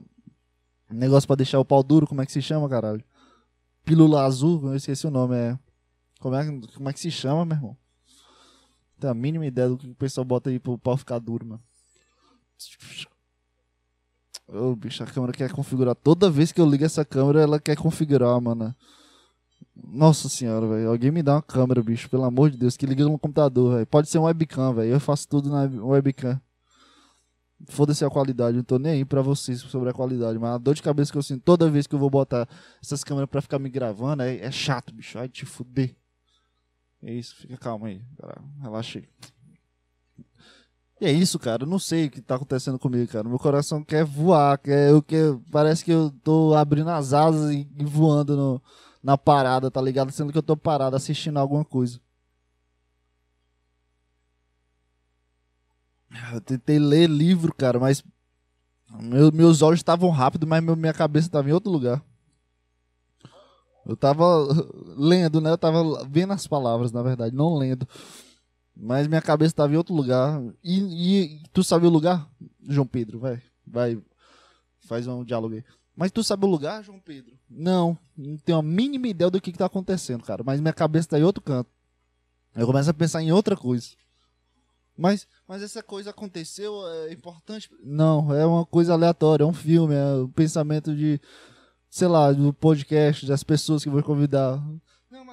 [0.90, 3.04] negócio para deixar o pau duro, como é que se chama, caralho?
[3.86, 5.60] Pílula azul, eu esqueci o nome, é.
[6.20, 7.78] Como é, como é que se chama, meu irmão?
[9.00, 11.62] Tem a mínima ideia do que o pessoal bota aí pro pau ficar duro, mano.
[14.48, 15.94] Ô, oh, bicho, a câmera quer configurar.
[15.96, 18.74] Toda vez que eu ligo essa câmera, ela quer configurar, mano.
[19.76, 20.90] Nossa senhora, velho.
[20.90, 22.10] Alguém me dá uma câmera, bicho.
[22.10, 23.88] Pelo amor de Deus, que liga no computador, velho.
[23.88, 24.92] Pode ser um webcam, velho.
[24.92, 26.40] Eu faço tudo na webcam.
[27.70, 30.38] Foda-se a qualidade, não tô nem aí pra vocês sobre a qualidade.
[30.38, 32.48] Mas a dor de cabeça que eu sinto toda vez que eu vou botar
[32.82, 35.18] essas câmeras pra ficar me gravando é, é chato, bicho.
[35.18, 35.96] Ai, te fuder.
[37.02, 38.02] É isso, fica calmo aí.
[38.62, 39.08] Relaxa aí.
[41.00, 41.64] E é isso, cara.
[41.64, 43.28] Eu não sei o que tá acontecendo comigo, cara.
[43.28, 47.68] Meu coração quer voar, quer, eu quer, parece que eu tô abrindo as asas e,
[47.84, 48.62] voando no,
[49.04, 50.12] na parada, tá ligado?
[50.12, 52.00] Sendo que eu tô parado assistindo alguma coisa.
[56.34, 58.04] Eu tentei ler livro, cara, mas
[59.00, 62.02] meu, meus olhos estavam rápidos, mas meu, minha cabeça estava em outro lugar.
[63.86, 64.26] Eu tava
[64.98, 65.52] lendo, né?
[65.52, 67.88] Eu tava vendo as palavras, na verdade, não lendo.
[68.80, 70.42] Mas minha cabeça estava em outro lugar.
[70.64, 72.30] E, e, tu sabe o lugar?
[72.68, 73.42] João Pedro, vai.
[73.66, 74.00] Vai.
[74.82, 75.64] Faz um diálogo aí.
[75.96, 77.34] Mas tu sabe o lugar, João Pedro?
[77.50, 77.98] Não.
[78.16, 80.44] Não tenho a mínima ideia do que, que tá acontecendo, cara.
[80.44, 81.70] Mas minha cabeça tá em outro canto.
[82.56, 83.90] Eu começo a pensar em outra coisa.
[84.96, 87.70] Mas, mas essa coisa aconteceu, é importante?
[87.84, 91.22] Não, é uma coisa aleatória, é um filme, é o um pensamento de,
[91.88, 94.60] sei lá, do podcast, das pessoas que vou convidar.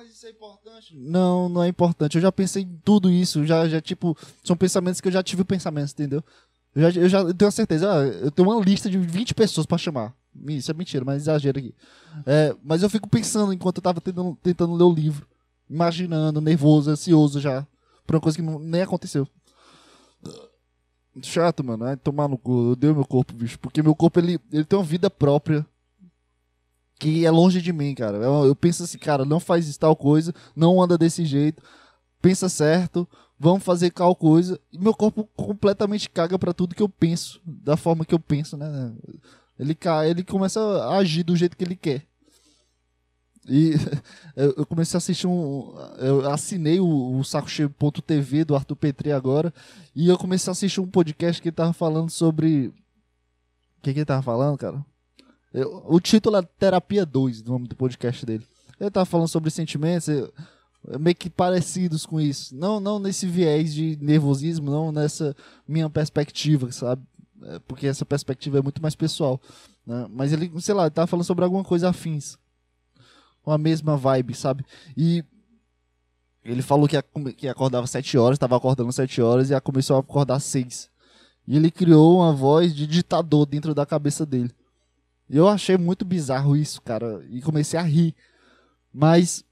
[0.04, 0.94] Mas isso é importante?
[0.94, 2.16] Não, não é importante.
[2.16, 5.44] Eu já pensei em tudo isso, já, já tipo, são pensamentos que eu já tive
[5.44, 6.22] pensamentos, entendeu?
[6.74, 9.66] Eu já, eu já eu tenho certeza, ah, eu tenho uma lista de 20 pessoas
[9.66, 10.14] para chamar.
[10.48, 11.74] Isso é mentira, mas exagero aqui.
[12.26, 15.26] É, mas eu fico pensando enquanto eu tava tentando, tentando ler o livro,
[15.70, 17.66] imaginando, nervoso, ansioso já,
[18.06, 19.26] por uma coisa que não, nem aconteceu.
[21.22, 21.84] Chato, mano.
[21.84, 22.72] Ai, tomar no cu.
[22.72, 23.58] Eu dei meu corpo, bicho.
[23.58, 25.64] Porque meu corpo, ele, ele tem uma vida própria
[27.04, 28.16] que é longe de mim, cara.
[28.16, 31.62] Eu, eu penso assim, cara, não faz tal coisa, não anda desse jeito,
[32.22, 33.06] pensa certo,
[33.38, 34.58] vamos fazer tal coisa.
[34.72, 38.56] E meu corpo completamente caga para tudo que eu penso, da forma que eu penso,
[38.56, 38.90] né?
[39.58, 39.76] Ele,
[40.08, 42.06] ele começa a agir do jeito que ele quer.
[43.46, 43.72] E
[44.34, 45.74] eu comecei a assistir um.
[45.98, 49.52] Eu assinei o, o sacocheio.tv do Arthur Petri agora.
[49.94, 52.68] E eu comecei a assistir um podcast que ele tava falando sobre.
[52.68, 54.82] O que, que ele tava falando, cara?
[55.54, 58.44] Eu, o título é Terapia 2, o nome do podcast dele.
[58.78, 60.08] Ele tava falando sobre sentimentos
[60.98, 62.54] meio que parecidos com isso.
[62.54, 65.34] Não, não nesse viés de nervosismo, não nessa
[65.66, 67.02] minha perspectiva, sabe?
[67.44, 69.40] É, porque essa perspectiva é muito mais pessoal.
[69.86, 70.06] Né?
[70.10, 72.36] Mas ele, sei lá, ele tava falando sobre alguma coisa afins
[73.46, 74.64] uma mesma vibe, sabe?
[74.96, 75.24] E
[76.44, 77.00] ele falou que,
[77.34, 80.90] que acordava 7 horas, estava acordando 7 horas e começou a acordar 6.
[81.46, 84.50] E ele criou uma voz de ditador dentro da cabeça dele.
[85.34, 88.14] Eu achei muito bizarro isso, cara, e comecei a rir.
[88.92, 89.44] Mas,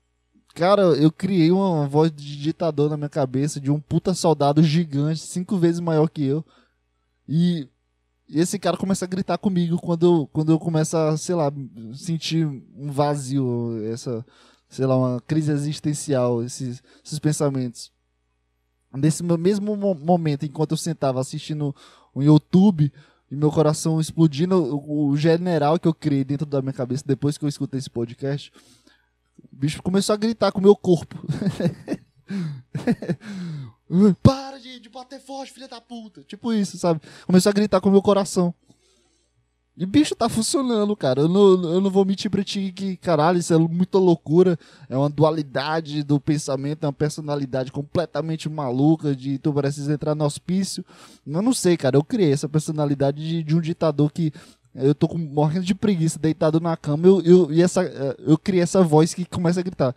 [0.54, 5.18] cara, eu criei uma voz de ditador na minha cabeça de um puta soldado gigante,
[5.18, 6.44] cinco vezes maior que eu.
[7.28, 7.68] E
[8.28, 11.52] e esse cara começa a gritar comigo quando eu, quando eu começo a, sei lá,
[11.94, 14.24] sentir um vazio, essa,
[14.70, 17.92] sei lá, uma crise existencial, esses, esses pensamentos.
[18.94, 21.74] Nesse mesmo momento, enquanto eu sentava assistindo
[22.14, 22.90] o YouTube
[23.32, 27.44] e meu coração explodindo, o, general que eu criei dentro da minha cabeça depois que
[27.46, 28.52] eu escutei esse podcast,
[29.50, 31.18] o bicho começou a gritar com o meu corpo.
[34.22, 36.22] Para de, de bater forte, filha da puta.
[36.24, 37.00] Tipo isso, sabe?
[37.24, 38.54] Começou a gritar com o meu coração.
[39.74, 41.22] E bicho, tá funcionando, cara.
[41.22, 44.58] Eu não, eu não vou mentir pra ti que, caralho, isso é muita loucura.
[44.88, 50.24] É uma dualidade do pensamento, é uma personalidade completamente maluca de tu precisa entrar no
[50.24, 50.84] hospício.
[51.26, 51.96] Eu não sei, cara.
[51.96, 54.30] Eu criei essa personalidade de, de um ditador que
[54.74, 57.82] eu tô com, morrendo de preguiça, deitado na cama, eu, eu, e essa,
[58.18, 59.94] eu criei essa voz que começa a gritar.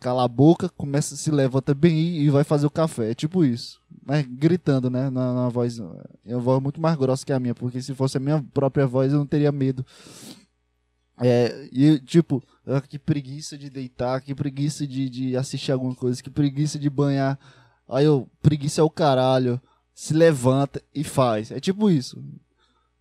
[0.00, 3.12] Cala a boca, começa, se levanta bem e vai fazer o café.
[3.12, 3.80] É tipo isso.
[4.06, 5.10] Mas gritando, né?
[5.10, 5.80] Na, na voz.
[6.24, 8.86] É uma voz muito mais grossa que a minha, porque se fosse a minha própria
[8.86, 9.84] voz eu não teria medo.
[11.18, 16.22] É, e tipo, ah, que preguiça de deitar, que preguiça de, de assistir alguma coisa,
[16.22, 17.36] que preguiça de banhar.
[17.88, 19.60] Aí eu, preguiça é o caralho.
[19.92, 21.50] Se levanta e faz.
[21.50, 22.22] É tipo isso.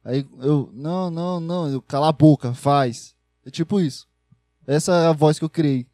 [0.04, 3.14] Aí eu, não, não, não, eu, cala a boca, faz.
[3.46, 4.08] É tipo isso.
[4.66, 5.86] Essa é a voz que eu criei.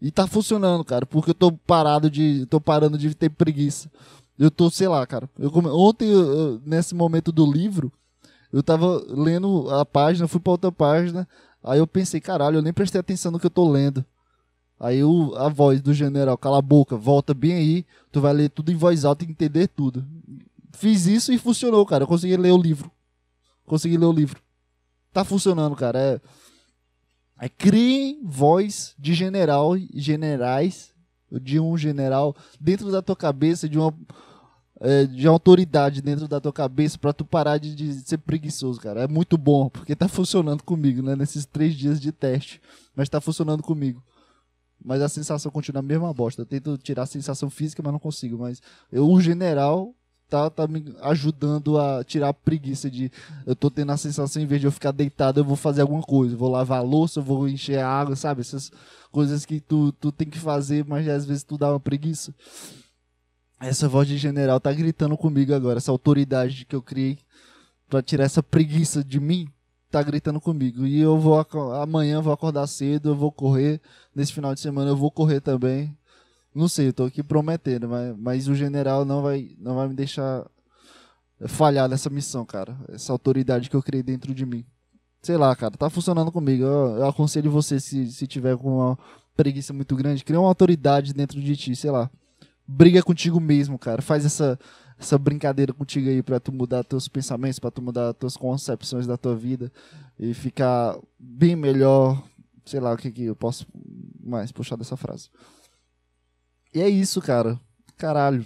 [0.00, 2.46] E tá funcionando, cara, porque eu tô parado de.
[2.46, 3.90] tô parando de ter preguiça.
[4.38, 5.28] Eu tô, sei lá, cara.
[5.38, 7.92] Eu, ontem, eu, nesse momento do livro,
[8.52, 11.28] eu tava lendo a página, fui pra outra página.
[11.62, 14.04] Aí eu pensei, caralho, eu nem prestei atenção no que eu tô lendo.
[14.78, 15.00] Aí
[15.36, 18.76] a voz do general, cala a boca, volta bem aí, tu vai ler tudo em
[18.76, 20.04] voz alta e entender tudo.
[20.72, 22.04] Fiz isso e funcionou, cara.
[22.04, 22.90] Eu consegui ler o livro.
[23.64, 24.40] Consegui ler o livro.
[25.12, 25.98] Tá funcionando, cara.
[25.98, 26.20] É,
[27.40, 30.93] é criem voz de general, generais,
[31.40, 33.94] de um general dentro da tua cabeça, de uma
[34.80, 39.04] é, de autoridade dentro da tua cabeça para tu parar de, de, ser preguiçoso, cara.
[39.04, 41.14] É muito bom, porque tá funcionando comigo, né?
[41.14, 42.60] Nesses três dias de teste.
[42.94, 44.02] Mas tá funcionando comigo.
[44.84, 46.42] Mas a sensação continua a mesma bosta.
[46.42, 48.36] Eu tento tirar a sensação física, mas não consigo.
[48.38, 48.60] Mas
[48.92, 49.94] eu, o general
[50.28, 53.10] tá, tá me ajudando a tirar a preguiça de.
[53.46, 56.02] Eu tô tendo a sensação, em vez de eu ficar deitado, eu vou fazer alguma
[56.02, 56.34] coisa.
[56.34, 58.42] Eu vou lavar a louça, eu vou encher a água, sabe?
[58.42, 58.70] Essas
[59.14, 62.34] coisas que tu, tu tem que fazer, mas às vezes tu dá uma preguiça.
[63.60, 67.16] Essa voz de general tá gritando comigo agora, essa autoridade que eu criei
[67.88, 69.48] para tirar essa preguiça de mim,
[69.88, 70.84] tá gritando comigo.
[70.84, 71.38] E eu vou
[71.80, 73.80] amanhã vou acordar cedo, eu vou correr.
[74.12, 75.96] Nesse final de semana eu vou correr também.
[76.52, 79.94] Não sei, eu tô aqui prometendo, mas, mas o general não vai, não vai me
[79.94, 80.44] deixar
[81.46, 82.76] falhar nessa missão, cara.
[82.88, 84.64] Essa autoridade que eu criei dentro de mim.
[85.24, 86.64] Sei lá, cara, tá funcionando comigo.
[86.64, 88.98] Eu, eu aconselho você, se, se tiver com uma
[89.34, 92.10] preguiça muito grande, cria uma autoridade dentro de ti, sei lá.
[92.68, 94.02] Briga contigo mesmo, cara.
[94.02, 94.58] Faz essa,
[94.98, 99.16] essa brincadeira contigo aí pra tu mudar teus pensamentos, pra tu mudar tuas concepções da
[99.16, 99.72] tua vida
[100.20, 102.22] e ficar bem melhor.
[102.66, 103.66] Sei lá o que, que eu posso
[104.22, 105.30] mais puxar dessa frase.
[106.74, 107.58] E é isso, cara.
[107.96, 108.44] Caralho.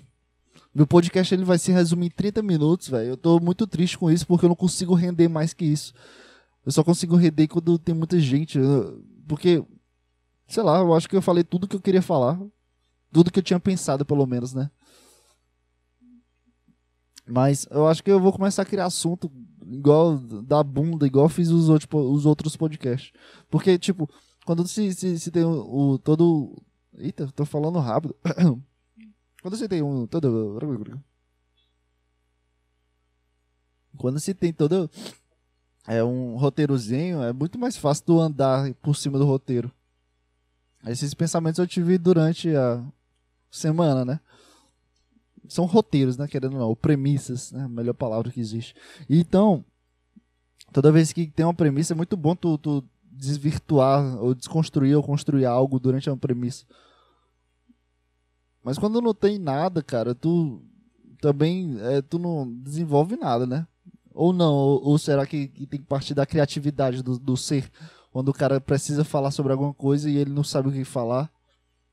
[0.72, 3.08] Meu podcast ele vai se resumir em 30 minutos, velho.
[3.08, 5.92] Eu tô muito triste com isso porque eu não consigo render mais que isso.
[6.68, 8.58] Eu só consigo render quando tem muita gente.
[9.26, 9.64] Porque,
[10.46, 12.38] sei lá, eu acho que eu falei tudo que eu queria falar.
[13.10, 14.70] Tudo que eu tinha pensado, pelo menos, né?
[17.26, 19.32] Mas eu acho que eu vou começar a criar assunto
[19.66, 23.12] igual da bunda, igual fiz os outros, os outros podcasts.
[23.48, 24.06] Porque, tipo,
[24.44, 26.54] quando se, se, se tem o, o todo
[26.98, 28.14] Eita, tô falando rápido.
[29.40, 30.58] Quando você tem um todo.
[33.96, 34.90] Quando você tem todo.
[35.90, 39.72] É um roteirozinho, é muito mais fácil tu andar por cima do roteiro.
[40.86, 42.84] Esses pensamentos eu tive durante a
[43.50, 44.20] semana, né?
[45.48, 46.28] São roteiros, né?
[46.28, 47.62] Querendo ou não, ou premissas, né?
[47.64, 48.76] A melhor palavra que existe.
[49.08, 49.64] Então,
[50.74, 55.02] toda vez que tem uma premissa, é muito bom tu, tu desvirtuar, ou desconstruir, ou
[55.02, 56.66] construir algo durante uma premissa.
[58.62, 60.62] Mas quando não tem nada, cara, tu
[61.18, 63.66] também é, tu não desenvolve nada, né?
[64.18, 64.52] Ou não?
[64.52, 67.70] Ou, ou será que, que, tem que partir da criatividade do, do ser?
[68.10, 71.30] Quando o cara precisa falar sobre alguma coisa e ele não sabe o que falar,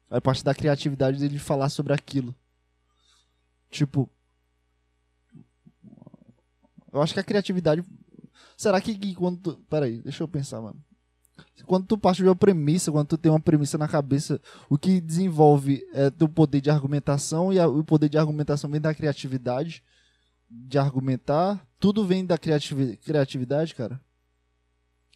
[0.09, 2.33] aí parte da criatividade dele falar sobre aquilo.
[3.69, 4.09] Tipo.
[6.91, 7.85] Eu acho que a criatividade.
[8.57, 9.39] Será que, que quando.
[9.39, 9.57] Tu...
[9.69, 10.83] Peraí, deixa eu pensar, mano
[11.65, 15.01] quando tu parte de uma premissa, quando tu tem uma premissa na cabeça, o que
[15.01, 19.83] desenvolve é teu poder de argumentação e a, o poder de argumentação vem da criatividade
[20.49, 21.65] de argumentar.
[21.85, 24.01] Tudo vem da criativ criatividade, cara.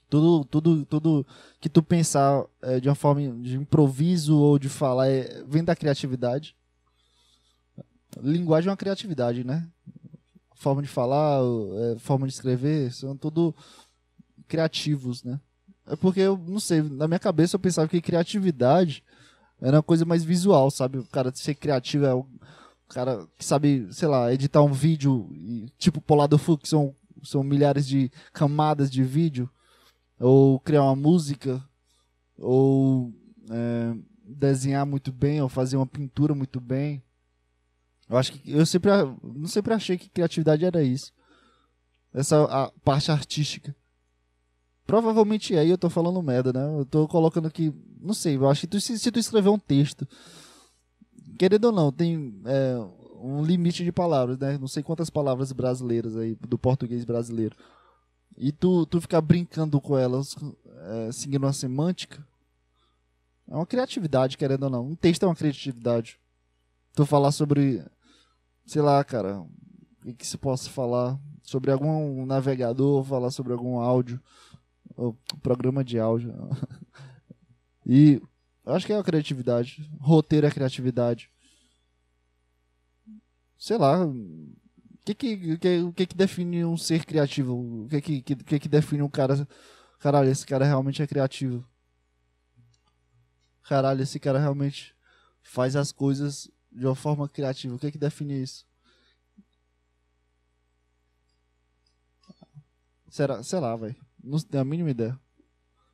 [0.08, 1.26] Tudo, tudo, tudo
[1.60, 5.76] que tu pensar é, de uma forma de improviso ou de falar é, vem da
[5.76, 6.56] criatividade.
[8.22, 9.68] Linguagem é uma criatividade, né?
[10.54, 13.56] Forma de falar, é, forma de escrever, são tudo
[14.48, 15.42] criativos, né?
[15.88, 19.04] É porque eu não sei, na minha cabeça eu pensava que criatividade
[19.60, 21.00] era uma coisa mais visual, sabe?
[21.00, 22.14] O cara ser criativo é
[22.90, 25.30] cara que sabe, sei lá, editar um vídeo,
[25.78, 29.50] tipo Polado Fu, que são, são milhares de camadas de vídeo,
[30.20, 31.64] ou criar uma música,
[32.38, 33.14] ou
[33.50, 37.02] é, desenhar muito bem, ou fazer uma pintura muito bem.
[38.10, 38.90] Eu acho que eu sempre,
[39.24, 41.14] não sempre achei que criatividade era isso.
[42.12, 43.76] essa parte artística.
[44.86, 46.80] Provavelmente é, e eu tô falando merda, né?
[46.80, 47.72] Eu tô colocando aqui,
[48.02, 50.08] não sei, eu acho que tu, se, se tu escrever um texto,
[51.40, 52.76] querendo ou não, tem é,
[53.22, 54.58] um limite de palavras, né?
[54.58, 57.56] Não sei quantas palavras brasileiras aí, do português brasileiro.
[58.38, 60.36] E tu, tu ficar brincando com elas,
[61.08, 62.22] é, seguindo uma semântica,
[63.48, 64.86] é uma criatividade, querendo ou não.
[64.86, 66.20] Um texto é uma criatividade.
[66.94, 67.86] Tu falar sobre,
[68.66, 69.40] sei lá, cara,
[70.06, 71.18] o que, se possa falar?
[71.42, 74.22] Sobre algum navegador, falar sobre algum áudio,
[75.42, 76.34] programa de áudio.
[77.88, 78.22] e
[78.74, 79.90] acho que é a criatividade.
[80.00, 81.30] Roteiro é criatividade.
[83.58, 84.06] Sei lá.
[84.06, 84.56] O
[85.06, 87.86] que que, que, que, que define um ser criativo?
[87.86, 89.48] O que que, que, que define um cara.
[90.00, 91.66] Caralho, esse cara realmente é criativo.
[93.64, 94.96] Caralho, esse cara realmente
[95.42, 97.76] faz as coisas de uma forma criativa.
[97.76, 98.66] O que que define isso?
[103.10, 103.96] Será, sei lá, velho.
[104.24, 105.20] Não tenho a mínima ideia.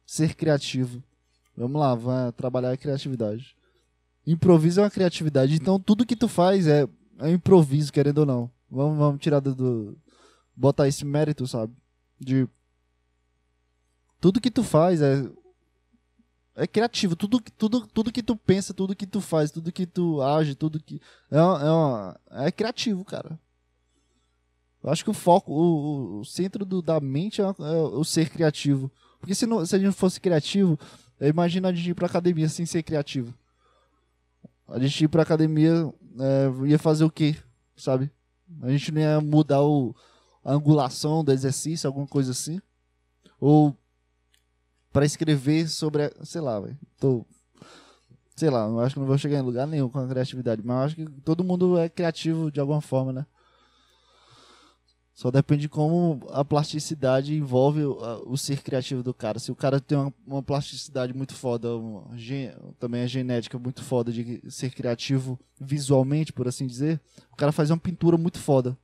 [0.06, 1.04] Ser criativo.
[1.56, 3.56] Vamos lá, vai trabalhar a criatividade.
[4.26, 5.56] Improviso é uma criatividade.
[5.56, 6.88] Então tudo que tu faz é,
[7.20, 8.52] é improviso, querendo ou não.
[8.70, 9.98] Vamos, vamos tirar do, do.
[10.56, 11.74] Botar esse mérito, sabe?
[12.20, 12.48] De.
[14.20, 15.30] Tudo que tu faz é.
[16.58, 17.16] É criativo.
[17.16, 20.82] Tudo, tudo, tudo que tu pensa, tudo que tu faz, tudo que tu age, tudo
[20.82, 21.02] que.
[21.30, 23.40] É, uma, é, uma, é criativo, cara.
[24.82, 28.30] Eu acho que o foco, o, o centro do, da mente é, é, o ser
[28.30, 28.92] criativo.
[29.20, 30.80] Porque se, não, se a gente fosse criativo,
[31.22, 33.34] imagina a gente ir pra academia sem ser criativo.
[34.68, 37.36] A gente ir pra academia é, ia fazer o quê?
[37.76, 38.12] Sabe?
[38.62, 39.96] A gente não ia mudar o,
[40.44, 42.60] a angulação do exercício, alguma coisa assim.
[43.40, 43.76] Ou
[44.92, 46.04] para escrever sobre.
[46.04, 46.78] A, sei lá, velho.
[48.36, 50.62] Sei lá, eu acho que não vou chegar em lugar nenhum com a criatividade.
[50.64, 53.26] Mas eu acho que todo mundo é criativo de alguma forma, né?
[55.16, 57.98] Só depende de como a plasticidade envolve o,
[58.30, 59.40] o, ser criativo do cara.
[59.40, 62.06] Se o cara tem uma, uma plasticidade muito foda, uma,
[62.78, 67.00] também a genética muito foda de ser criativo visualmente, por assim dizer,
[67.32, 68.78] o cara faz uma pintura muito foda.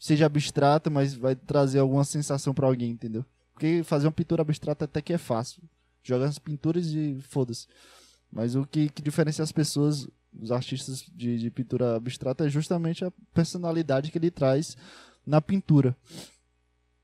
[0.00, 3.24] Seja abstrata, mas vai trazer alguma sensação para alguém, entendeu?
[3.52, 5.62] Porque fazer uma pintura abstrata até que é fácil.
[6.02, 7.68] Joga as pinturas e foda-se.
[8.32, 13.04] Mas o que, que diferencia as pessoas, os artistas de, de pintura abstrata, é justamente
[13.04, 14.76] a personalidade que ele traz
[15.26, 15.96] na pintura.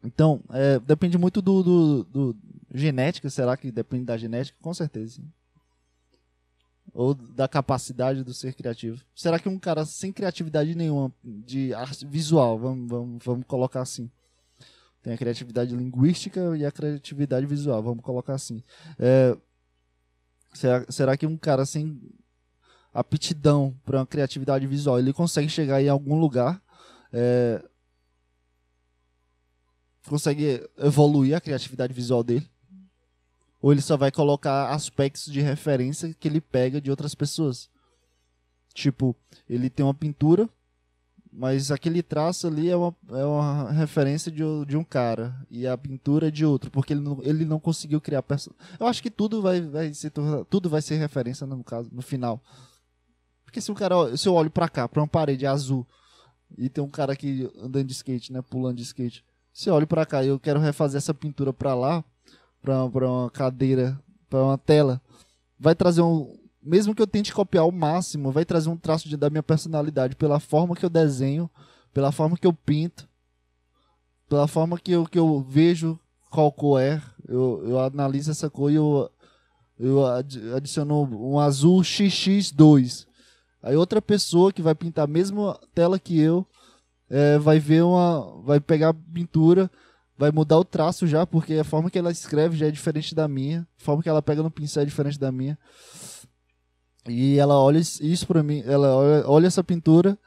[0.02, 2.36] Então, é, depende muito do, do, do,
[2.72, 4.56] genética, será que depende da genética?
[4.60, 5.20] Com certeza.
[6.94, 9.02] Ou da capacidade do ser criativo.
[9.14, 14.10] Será que um cara sem criatividade nenhuma de arte visual, vamos, vamos, vamos colocar assim.
[15.02, 18.62] Tem a criatividade linguística e a criatividade visual, vamos colocar assim.
[18.98, 19.36] É,
[20.54, 22.00] será, será que um cara sem
[22.92, 26.60] aptidão para criatividade visual, ele consegue chegar em algum lugar
[27.12, 27.62] é,
[30.06, 32.48] consegue evoluir a criatividade visual dele?
[33.60, 37.68] Ou ele só vai colocar aspectos de referência que ele pega de outras pessoas?
[38.72, 39.16] Tipo,
[39.48, 40.48] ele tem uma pintura,
[41.32, 45.76] mas aquele traço ali é uma, é uma referência de, de um cara e a
[45.76, 48.76] pintura é de outro, porque ele não, ele não conseguiu criar personagem.
[48.78, 50.12] Eu acho que tudo vai, vai ser
[50.48, 52.42] tudo vai ser referência no caso no final.
[53.44, 55.86] Porque se o cara, se eu olho para cá, para uma parede azul
[56.56, 59.24] e tem um cara aqui andando de skate, né, pulando de skate,
[59.58, 62.04] se olho para cá eu quero refazer essa pintura para lá,
[62.62, 64.00] para uma cadeira,
[64.30, 65.02] para uma tela,
[65.58, 69.16] vai trazer um, mesmo que eu tente copiar o máximo, vai trazer um traço de,
[69.16, 71.50] da minha personalidade pela forma que eu desenho,
[71.92, 73.08] pela forma que eu pinto,
[74.28, 75.98] pela forma que eu, que eu vejo
[76.30, 79.10] qual cor é, eu, eu analiso essa cor e eu,
[79.76, 80.06] eu
[80.54, 83.08] adiciono um azul XX2.
[83.60, 86.46] Aí outra pessoa que vai pintar a mesma tela que eu
[87.10, 88.42] é, vai ver uma.
[88.42, 89.70] Vai pegar a pintura,
[90.16, 93.26] vai mudar o traço já, porque a forma que ela escreve já é diferente da
[93.28, 93.66] minha.
[93.80, 95.58] A forma que ela pega no pincel é diferente da minha.
[97.06, 100.18] E ela olha isso pra mim, ela olha, olha essa pintura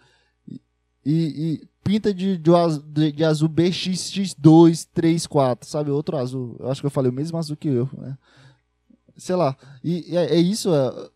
[1.05, 5.91] e, e pinta de, de, de, azul BXX2, 3, 4, sabe?
[5.91, 6.55] Outro azul.
[6.59, 8.17] Eu acho que eu falei o mesmo azul que eu, né?
[9.17, 9.55] Sei lá.
[9.83, 11.09] E, e é, é, isso, é...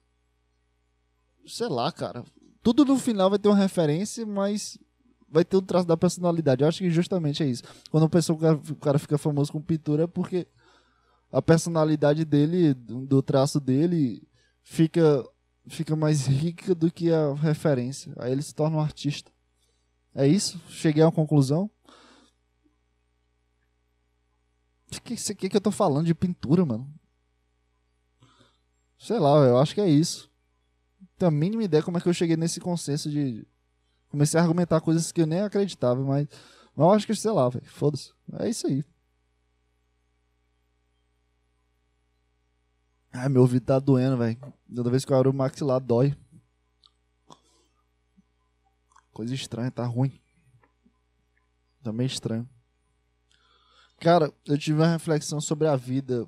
[1.47, 2.24] Sei lá, cara.
[2.61, 4.78] Tudo no final vai ter uma referência, mas
[5.36, 6.63] vai ter um traço da personalidade.
[6.63, 7.61] Eu acho que justamente é isso.
[7.91, 8.38] Quando uma pessoa,
[8.69, 10.47] o cara fica famoso com pintura é porque
[11.29, 14.25] a personalidade dele, do traço dele,
[14.63, 15.27] fica,
[15.67, 18.13] fica mais rica do que a referência.
[18.17, 19.29] Aí ele se torna um artista.
[20.13, 20.61] É isso?
[20.69, 21.69] Cheguei a uma conclusão.
[24.89, 26.89] O que, que, que eu tô falando de pintura, mano?
[28.97, 30.31] Sei lá, eu acho que é isso.
[31.17, 33.45] Tenho a mínima ideia como é que eu cheguei nesse consenso de
[34.16, 36.28] comecei a argumentar coisas que eu nem acreditava, mas
[36.76, 37.66] Mas eu acho que, sei lá, velho.
[37.66, 38.13] Foda-se.
[38.39, 38.84] É isso aí.
[43.11, 44.38] Ai, meu ouvido tá doendo, velho.
[44.74, 46.16] Toda vez que eu abro o maxilar, dói.
[49.13, 50.20] Coisa estranha, tá ruim.
[51.84, 52.49] Tá meio estranho.
[53.99, 56.28] Cara, eu tive uma reflexão sobre a vida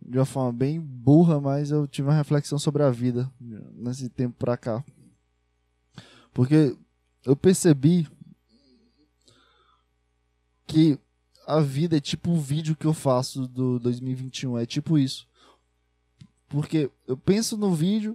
[0.00, 4.36] de uma forma bem burra, mas eu tive uma reflexão sobre a vida nesse tempo
[4.38, 4.84] pra cá.
[6.36, 6.76] Porque
[7.24, 8.06] eu percebi
[10.66, 10.98] que
[11.46, 15.26] a vida é tipo o vídeo que eu faço do 2021, é tipo isso.
[16.46, 18.14] Porque eu penso no vídeo,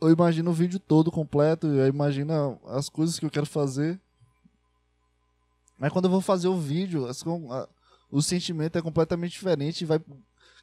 [0.00, 4.00] eu imagino o vídeo todo completo, eu imagino as coisas que eu quero fazer.
[5.76, 7.08] Mas quando eu vou fazer o vídeo,
[8.12, 10.00] o sentimento é completamente diferente e vai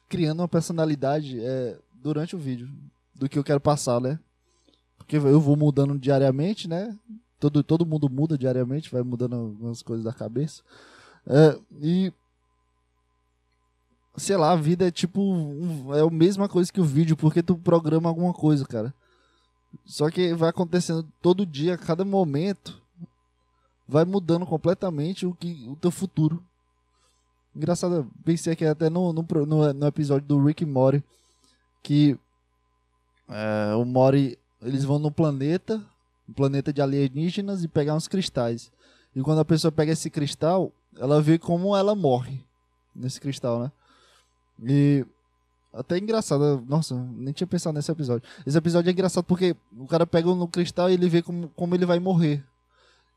[0.08, 2.66] criando uma personalidade é, durante o vídeo
[3.14, 4.18] do que eu quero passar, né?
[5.06, 6.98] Porque eu vou mudando diariamente, né?
[7.38, 10.62] Todo, todo mundo muda diariamente, vai mudando algumas coisas da cabeça.
[11.24, 12.12] É, e
[14.16, 15.20] sei lá, a vida é tipo.
[15.94, 18.92] É a mesma coisa que o vídeo, porque tu programa alguma coisa, cara.
[19.84, 22.82] Só que vai acontecendo todo dia, a cada momento,
[23.86, 26.42] vai mudando completamente o, que, o teu futuro.
[27.54, 31.04] Engraçado, pensei aqui até no, no, no, no episódio do Rick Morty,
[31.82, 32.18] que
[33.28, 35.82] é, o Morty, eles vão no planeta,
[36.28, 38.70] um planeta de alienígenas, e pegar uns cristais.
[39.14, 42.40] E quando a pessoa pega esse cristal, ela vê como ela morre
[42.94, 43.72] nesse cristal, né?
[44.62, 45.06] E
[45.72, 48.26] até engraçado, nossa, nem tinha pensado nesse episódio.
[48.46, 51.74] Esse episódio é engraçado porque o cara pega no cristal e ele vê como, como
[51.74, 52.42] ele vai morrer.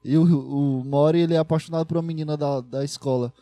[0.04, 3.34] E o, o Mori, ele é apaixonado por uma menina da, da escola.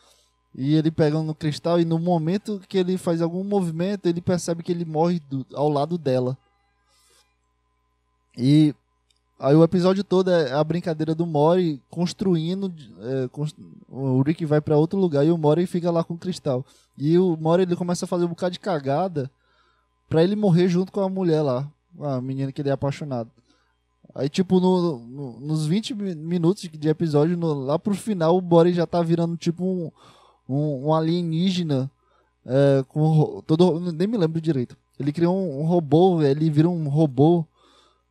[0.56, 4.64] E ele pega no cristal e no momento que ele faz algum movimento, ele percebe
[4.64, 6.38] que ele morre do, ao lado dela.
[8.38, 8.74] E
[9.40, 12.74] Aí o episódio todo é a brincadeira do Mori construindo.
[13.00, 13.56] É, const...
[13.88, 16.66] O Rick vai para outro lugar e o Mori fica lá com o cristal.
[16.98, 19.30] E o Mori ele começa a fazer um bocado de cagada
[20.10, 21.72] pra ele morrer junto com a mulher lá.
[22.00, 23.30] A menina que ele é apaixonado.
[24.16, 28.74] Aí, tipo, no, no, nos 20 minutos de episódio, no, lá pro final, o Mori
[28.74, 29.92] já tá virando tipo um,
[30.50, 31.92] um, um alienígena.
[32.44, 33.80] É, com todo.
[33.92, 34.76] Nem me lembro direito.
[35.00, 37.46] Ele criou um, um robô, ele vira um robô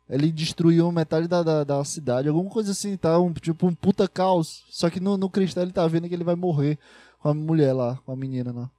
[0.09, 3.19] ele destruiu metade da, da, da, cidade, alguma coisa assim, tá?
[3.19, 4.63] Um, tipo um puta caos.
[4.69, 6.79] Só que no, no cristal ele tá vendo que ele vai morrer
[7.19, 8.71] com a mulher lá, com a menina lá.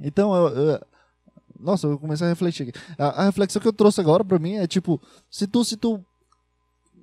[0.00, 0.80] Então, eu, eu
[1.58, 2.78] nossa, eu comecei a refletir aqui.
[2.98, 5.00] A, a, reflexão que eu trouxe agora pra mim é tipo,
[5.30, 6.04] se tu, se tu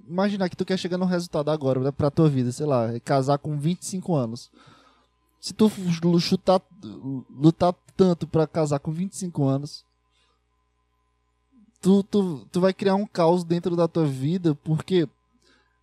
[0.08, 3.00] imaginar que tu quer chegar no resultado agora, né, pra tua vida, sei lá, é
[3.00, 4.52] casar com 25 anos.
[5.40, 5.72] Se tu
[6.20, 6.62] chutar,
[7.30, 9.84] lutar tanto pra casar com 25 anos,
[11.82, 15.10] tu, tu, tu vai criar um caos dentro da tua vida, porque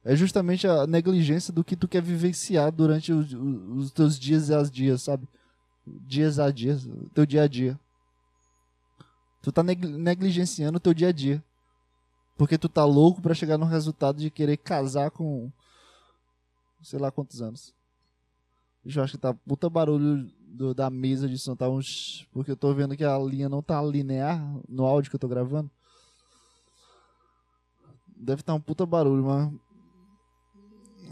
[0.05, 4.55] é justamente a negligência do que tu quer vivenciar durante os, os teus dias e
[4.55, 5.28] as dias, sabe?
[5.86, 7.78] Dias a dias, teu dia a dia.
[9.42, 11.42] Tu tá negligenciando o teu dia a dia.
[12.36, 15.51] Porque tu tá louco para chegar no resultado de querer casar com
[16.82, 17.74] sei lá quantos anos.
[18.84, 22.26] Eu acho que tá puta barulho do, da mesa de som, tá uns.
[22.32, 25.28] Porque eu tô vendo que a linha não tá linear no áudio que eu tô
[25.28, 25.70] gravando.
[28.20, 29.50] Deve estar tá um puta barulho, mas.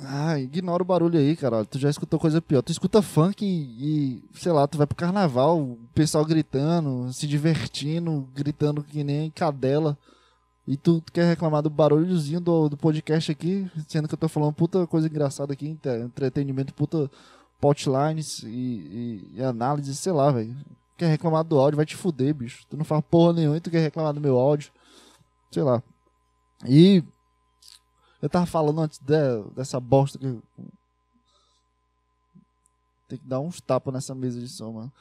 [0.02, 1.64] Ah, ignora o barulho aí, cara.
[1.64, 2.62] Tu já escutou coisa pior.
[2.62, 7.26] Tu escuta funk e, e, sei lá, tu vai pro carnaval, o pessoal gritando, se
[7.26, 9.96] divertindo, gritando que nem cadela.
[10.66, 14.52] E tu, quer reclamar do barulhozinho do, do podcast aqui, sendo que eu tô falando
[14.52, 17.09] puta coisa engraçada aqui, entretenimento, puta
[17.61, 20.54] potlines e, e, e análise, sei lá, velho.
[20.96, 22.64] Quer reclamar do áudio, vai te fuder, bicho.
[22.68, 24.72] Tu não faz porra nenhuma e tu quer reclamar do meu áudio.
[25.50, 25.82] Sei lá.
[26.64, 27.02] E
[28.22, 30.42] eu tava falando antes de, dessa bosta que.
[33.09, 34.92] Tem que dar uns tapas nessa mesa de som, mano.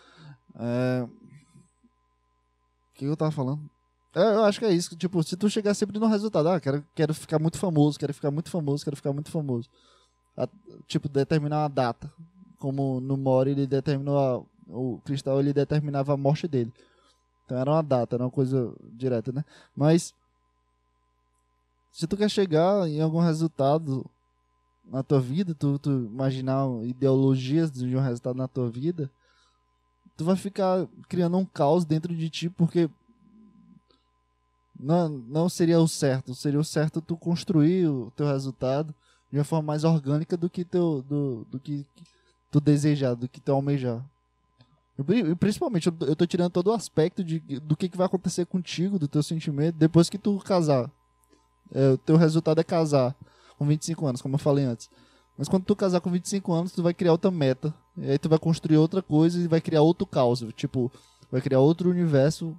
[0.55, 1.03] É...
[1.03, 1.09] O
[2.93, 3.67] que eu tava falando?
[4.13, 4.95] É, eu acho que é isso.
[4.95, 8.31] Tipo, se tu chegar sempre no resultado, ah, quero, quero ficar muito famoso, quero ficar
[8.31, 9.69] muito famoso, quero ficar muito famoso.
[10.37, 10.47] A,
[10.87, 12.13] tipo, determinar uma data.
[12.59, 14.37] Como no Mori ele determinou a,
[14.67, 16.71] o Cristal ele determinava a morte dele.
[17.43, 19.43] Então era uma data, era uma coisa direta, né?
[19.75, 20.13] Mas
[21.95, 24.05] se tu quer chegar em algum resultado
[24.83, 29.09] na tua vida, tu, tu imaginar ideologias de um resultado na tua vida,
[30.17, 32.89] tu vai ficar criando um caos dentro de ti, porque
[34.77, 36.35] não, não seria o certo.
[36.35, 38.93] Seria o certo tu construir o teu resultado
[39.31, 41.85] de uma forma mais orgânica do que teu, do, do que
[42.51, 44.03] tu desejar, do que tu almejar.
[44.97, 48.45] Eu, principalmente, eu, eu tô tirando todo o aspecto de, do que, que vai acontecer
[48.45, 50.91] contigo, do teu sentimento, depois que tu casar.
[51.73, 53.15] É, o teu resultado é casar
[53.57, 54.89] com 25 anos, como eu falei antes.
[55.37, 57.73] Mas quando tu casar com 25 anos, tu vai criar outra meta.
[57.97, 60.43] E aí tu vai construir outra coisa e vai criar outro caos.
[60.55, 60.91] Tipo,
[61.31, 62.55] vai criar outro universo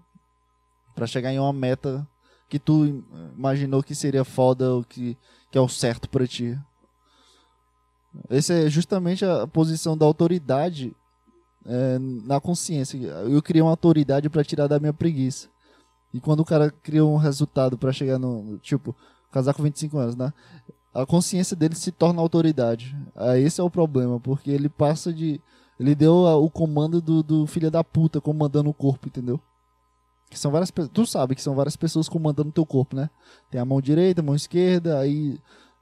[0.95, 2.07] para chegar em uma meta
[2.49, 3.05] que tu
[3.37, 5.17] imaginou que seria foda ou que,
[5.51, 6.59] que é o certo para ti.
[8.29, 10.95] Essa é justamente a posição da autoridade
[11.65, 12.97] é, na consciência.
[12.97, 15.49] Eu criei uma autoridade para tirar da minha preguiça.
[16.17, 18.97] E quando o cara cria um resultado para chegar no, tipo,
[19.31, 20.33] casar com 25 anos, né?
[20.95, 22.97] A consciência dele se torna autoridade.
[23.15, 25.39] Aí esse é o problema, porque ele passa de.
[25.79, 29.39] Ele deu o comando do, do filho da puta comandando o corpo, entendeu?
[30.31, 33.11] Que são várias Tu sabe que são várias pessoas comandando o teu corpo, né?
[33.51, 35.39] Tem a mão direita, a mão esquerda, aí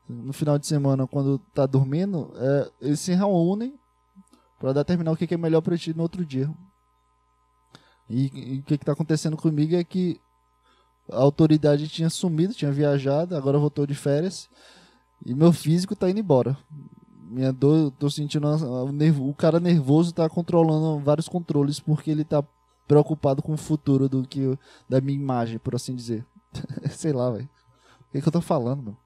[0.09, 3.73] no final de semana, quando tá dormindo, é, eles se reúnem
[4.59, 6.53] para determinar o que, que é melhor para ti no outro dia.
[8.11, 10.21] E, e o que está acontecendo comigo é que
[11.11, 14.49] a autoridade tinha sumido, tinha viajado, agora voltou de férias
[15.25, 16.57] e meu físico está indo embora.
[17.31, 18.47] Minha dor, tô sentindo
[19.21, 22.45] o, cara nervoso está controlando vários controles porque ele está
[22.87, 26.25] preocupado com o futuro do que da minha imagem, por assim dizer.
[26.91, 27.49] Sei lá, velho.
[28.09, 28.97] O que, que eu tô falando, mano?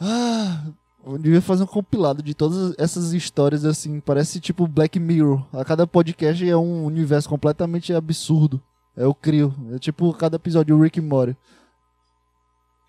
[0.00, 0.66] Ah,
[1.04, 4.00] eu devia fazer um compilado de todas essas histórias assim.
[4.00, 5.44] Parece tipo Black Mirror.
[5.52, 8.62] A cada podcast é um universo completamente absurdo.
[8.96, 9.54] É eu crio.
[9.72, 11.36] É tipo cada episódio do Rick Morty.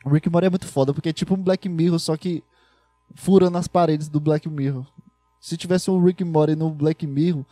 [0.06, 2.44] O Rick Morty é muito foda porque é tipo um Black Mirror, só que
[3.16, 4.86] fura nas paredes do Black Mirror.
[5.40, 7.46] Se tivesse um Rick Morty no Black Mirror,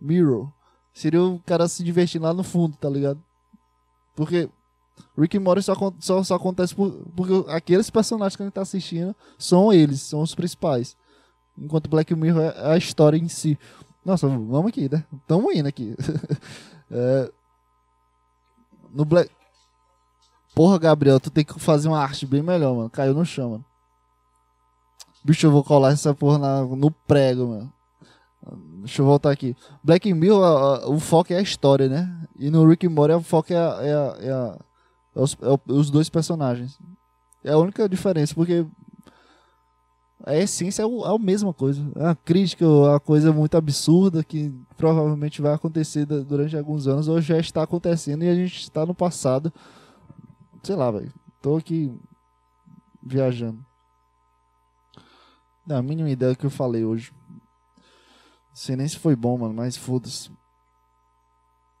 [0.00, 0.48] Mirror,
[0.92, 3.22] seria o cara se divertindo lá no fundo, tá ligado?
[4.14, 4.48] Porque
[5.18, 9.14] Rick Morty só, só, só acontece por, porque aqueles personagens que a gente tá assistindo
[9.38, 10.96] são eles, são os principais.
[11.58, 13.58] Enquanto Black Mirror é a história em si.
[14.04, 15.04] Nossa, vamos aqui, né?
[15.26, 15.94] Tamo indo aqui.
[16.90, 17.32] é,
[18.96, 19.30] no Black.
[20.54, 22.90] Porra, Gabriel, tu tem que fazer uma arte bem melhor, mano.
[22.90, 23.64] Caiu no chão, mano.
[25.22, 27.72] Bicho, eu vou colar essa porra na, no prego, mano.
[28.78, 29.56] Deixa eu voltar aqui.
[29.82, 32.26] Black Mirror, o foco é a história, né?
[32.38, 34.58] E no Rick and Morty, o foco é a, é a, é a
[35.16, 36.78] é os, é os dois personagens.
[37.42, 38.66] É a única diferença, porque
[40.24, 41.86] a essência é, o, é a mesma coisa.
[41.96, 47.08] É a crítica, é a coisa muito absurda que provavelmente vai acontecer durante alguns anos,
[47.08, 49.52] ou já está acontecendo e a gente está no passado.
[50.62, 51.12] Sei lá, velho.
[51.42, 51.92] Tô aqui
[53.02, 53.64] viajando.
[55.66, 57.12] Não, a mínima ideia que eu falei hoje.
[57.76, 60.30] Não sei nem se foi bom, mano, mas foda-se.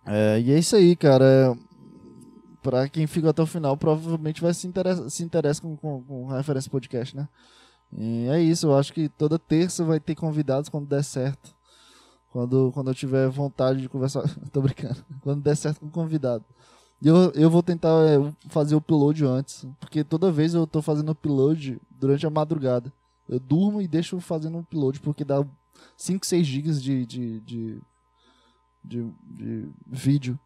[0.04, 1.24] É, e é isso aí, cara.
[1.24, 1.66] É,
[2.66, 6.26] Pra quem fica até o final, provavelmente vai se interessar se interessa com, com, com
[6.26, 7.28] referência podcast, né?
[7.92, 11.54] E é isso, eu acho que toda terça vai ter convidados quando der certo.
[12.30, 14.22] Quando, quando eu tiver vontade de conversar.
[14.52, 15.04] Tô brincando.
[15.22, 16.44] Quando der certo com o convidado.
[17.00, 19.66] E eu, eu vou tentar é, fazer o upload antes.
[19.80, 22.92] Porque toda vez eu tô fazendo upload durante a madrugada.
[23.28, 25.44] Eu durmo e deixo fazendo upload porque dá
[25.96, 27.80] 5, 6 gigas de, de, de,
[28.84, 30.38] de, de vídeo.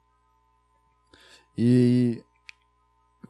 [1.56, 2.22] E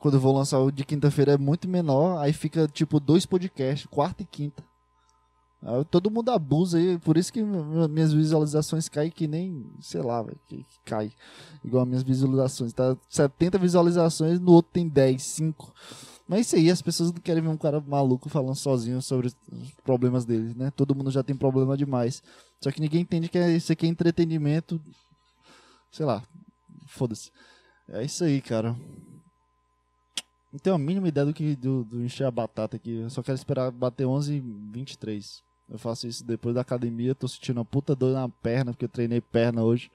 [0.00, 3.86] quando eu vou lançar o de quinta-feira é muito menor, aí fica tipo dois podcasts,
[3.86, 4.64] quarta e quinta.
[5.62, 10.22] Aí todo mundo abusa aí, por isso que minhas visualizações caem que nem, sei lá,
[10.22, 11.12] véio, que, cai.
[11.62, 12.72] Igual minhas visualizações.
[12.72, 15.74] Tá 70 visualizações, no outro tem 10, 5.
[16.26, 19.36] Mas isso aí, as pessoas não querem ver um cara maluco falando sozinho sobre os
[19.84, 20.70] problemas dele, né?
[20.70, 22.22] Todo mundo já tem problema demais.
[22.62, 24.80] Só que ninguém entende que isso aqui é entretenimento.
[25.90, 26.22] Sei lá,
[26.86, 27.30] foda-se.
[27.88, 28.74] É isso aí, cara.
[30.52, 33.00] Não tenho a mínima ideia do que do, do encher a batata aqui.
[33.00, 34.40] Eu só quero esperar bater 11 e
[34.72, 35.42] 23.
[35.70, 37.14] Eu faço isso depois da academia.
[37.14, 39.90] Tô sentindo uma puta dor na perna, porque eu treinei perna hoje.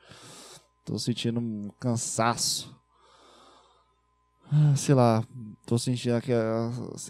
[0.85, 2.73] Tô sentindo um cansaço.
[4.51, 5.23] Ah, sei lá,
[5.65, 6.15] tô sentindo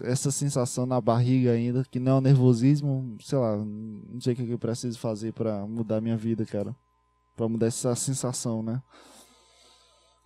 [0.02, 3.16] essa sensação na barriga ainda, que não é um nervosismo.
[3.20, 6.74] Sei lá, não sei o que eu preciso fazer para mudar minha vida, cara.
[7.36, 8.82] Pra mudar essa sensação, né?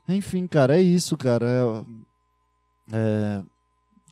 [0.08, 1.46] Enfim, cara, é isso, cara.
[1.46, 1.84] É,
[2.92, 3.42] é,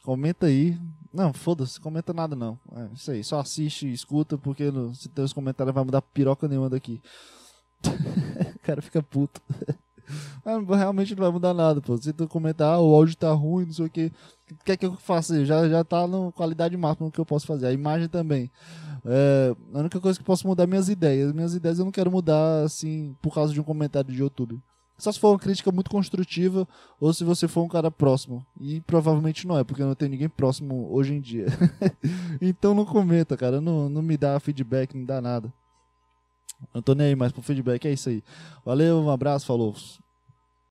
[0.03, 0.79] comenta aí.
[1.13, 2.59] Não, foda-se, comenta nada não.
[2.75, 6.69] É isso aí, só assiste escuta, porque no, se os comentários vai mudar piroca nenhuma
[6.69, 7.01] daqui.
[8.55, 9.41] o cara fica puto.
[10.77, 11.97] realmente não vai mudar nada, pô.
[11.97, 14.13] Se tu comentar, ah, o áudio tá ruim, não sei o que.
[14.51, 15.45] O que é que eu faço?
[15.45, 17.67] Já, já tá na qualidade máxima que eu posso fazer.
[17.67, 18.51] A imagem também.
[19.05, 21.33] É, a única coisa que posso mudar é minhas ideias.
[21.33, 24.61] Minhas ideias eu não quero mudar, assim, por causa de um comentário de YouTube.
[24.99, 26.67] Só se for uma crítica muito construtiva
[27.01, 28.45] ou se você for um cara próximo.
[28.61, 31.47] E provavelmente não é, porque não tem ninguém próximo hoje em dia.
[32.43, 33.61] então não comenta, cara.
[33.61, 35.53] Não, não me dá feedback, não dá nada.
[36.75, 37.87] Não tô nem aí mais pro feedback.
[37.87, 38.25] É isso aí.
[38.65, 39.75] Valeu, um abraço, falou.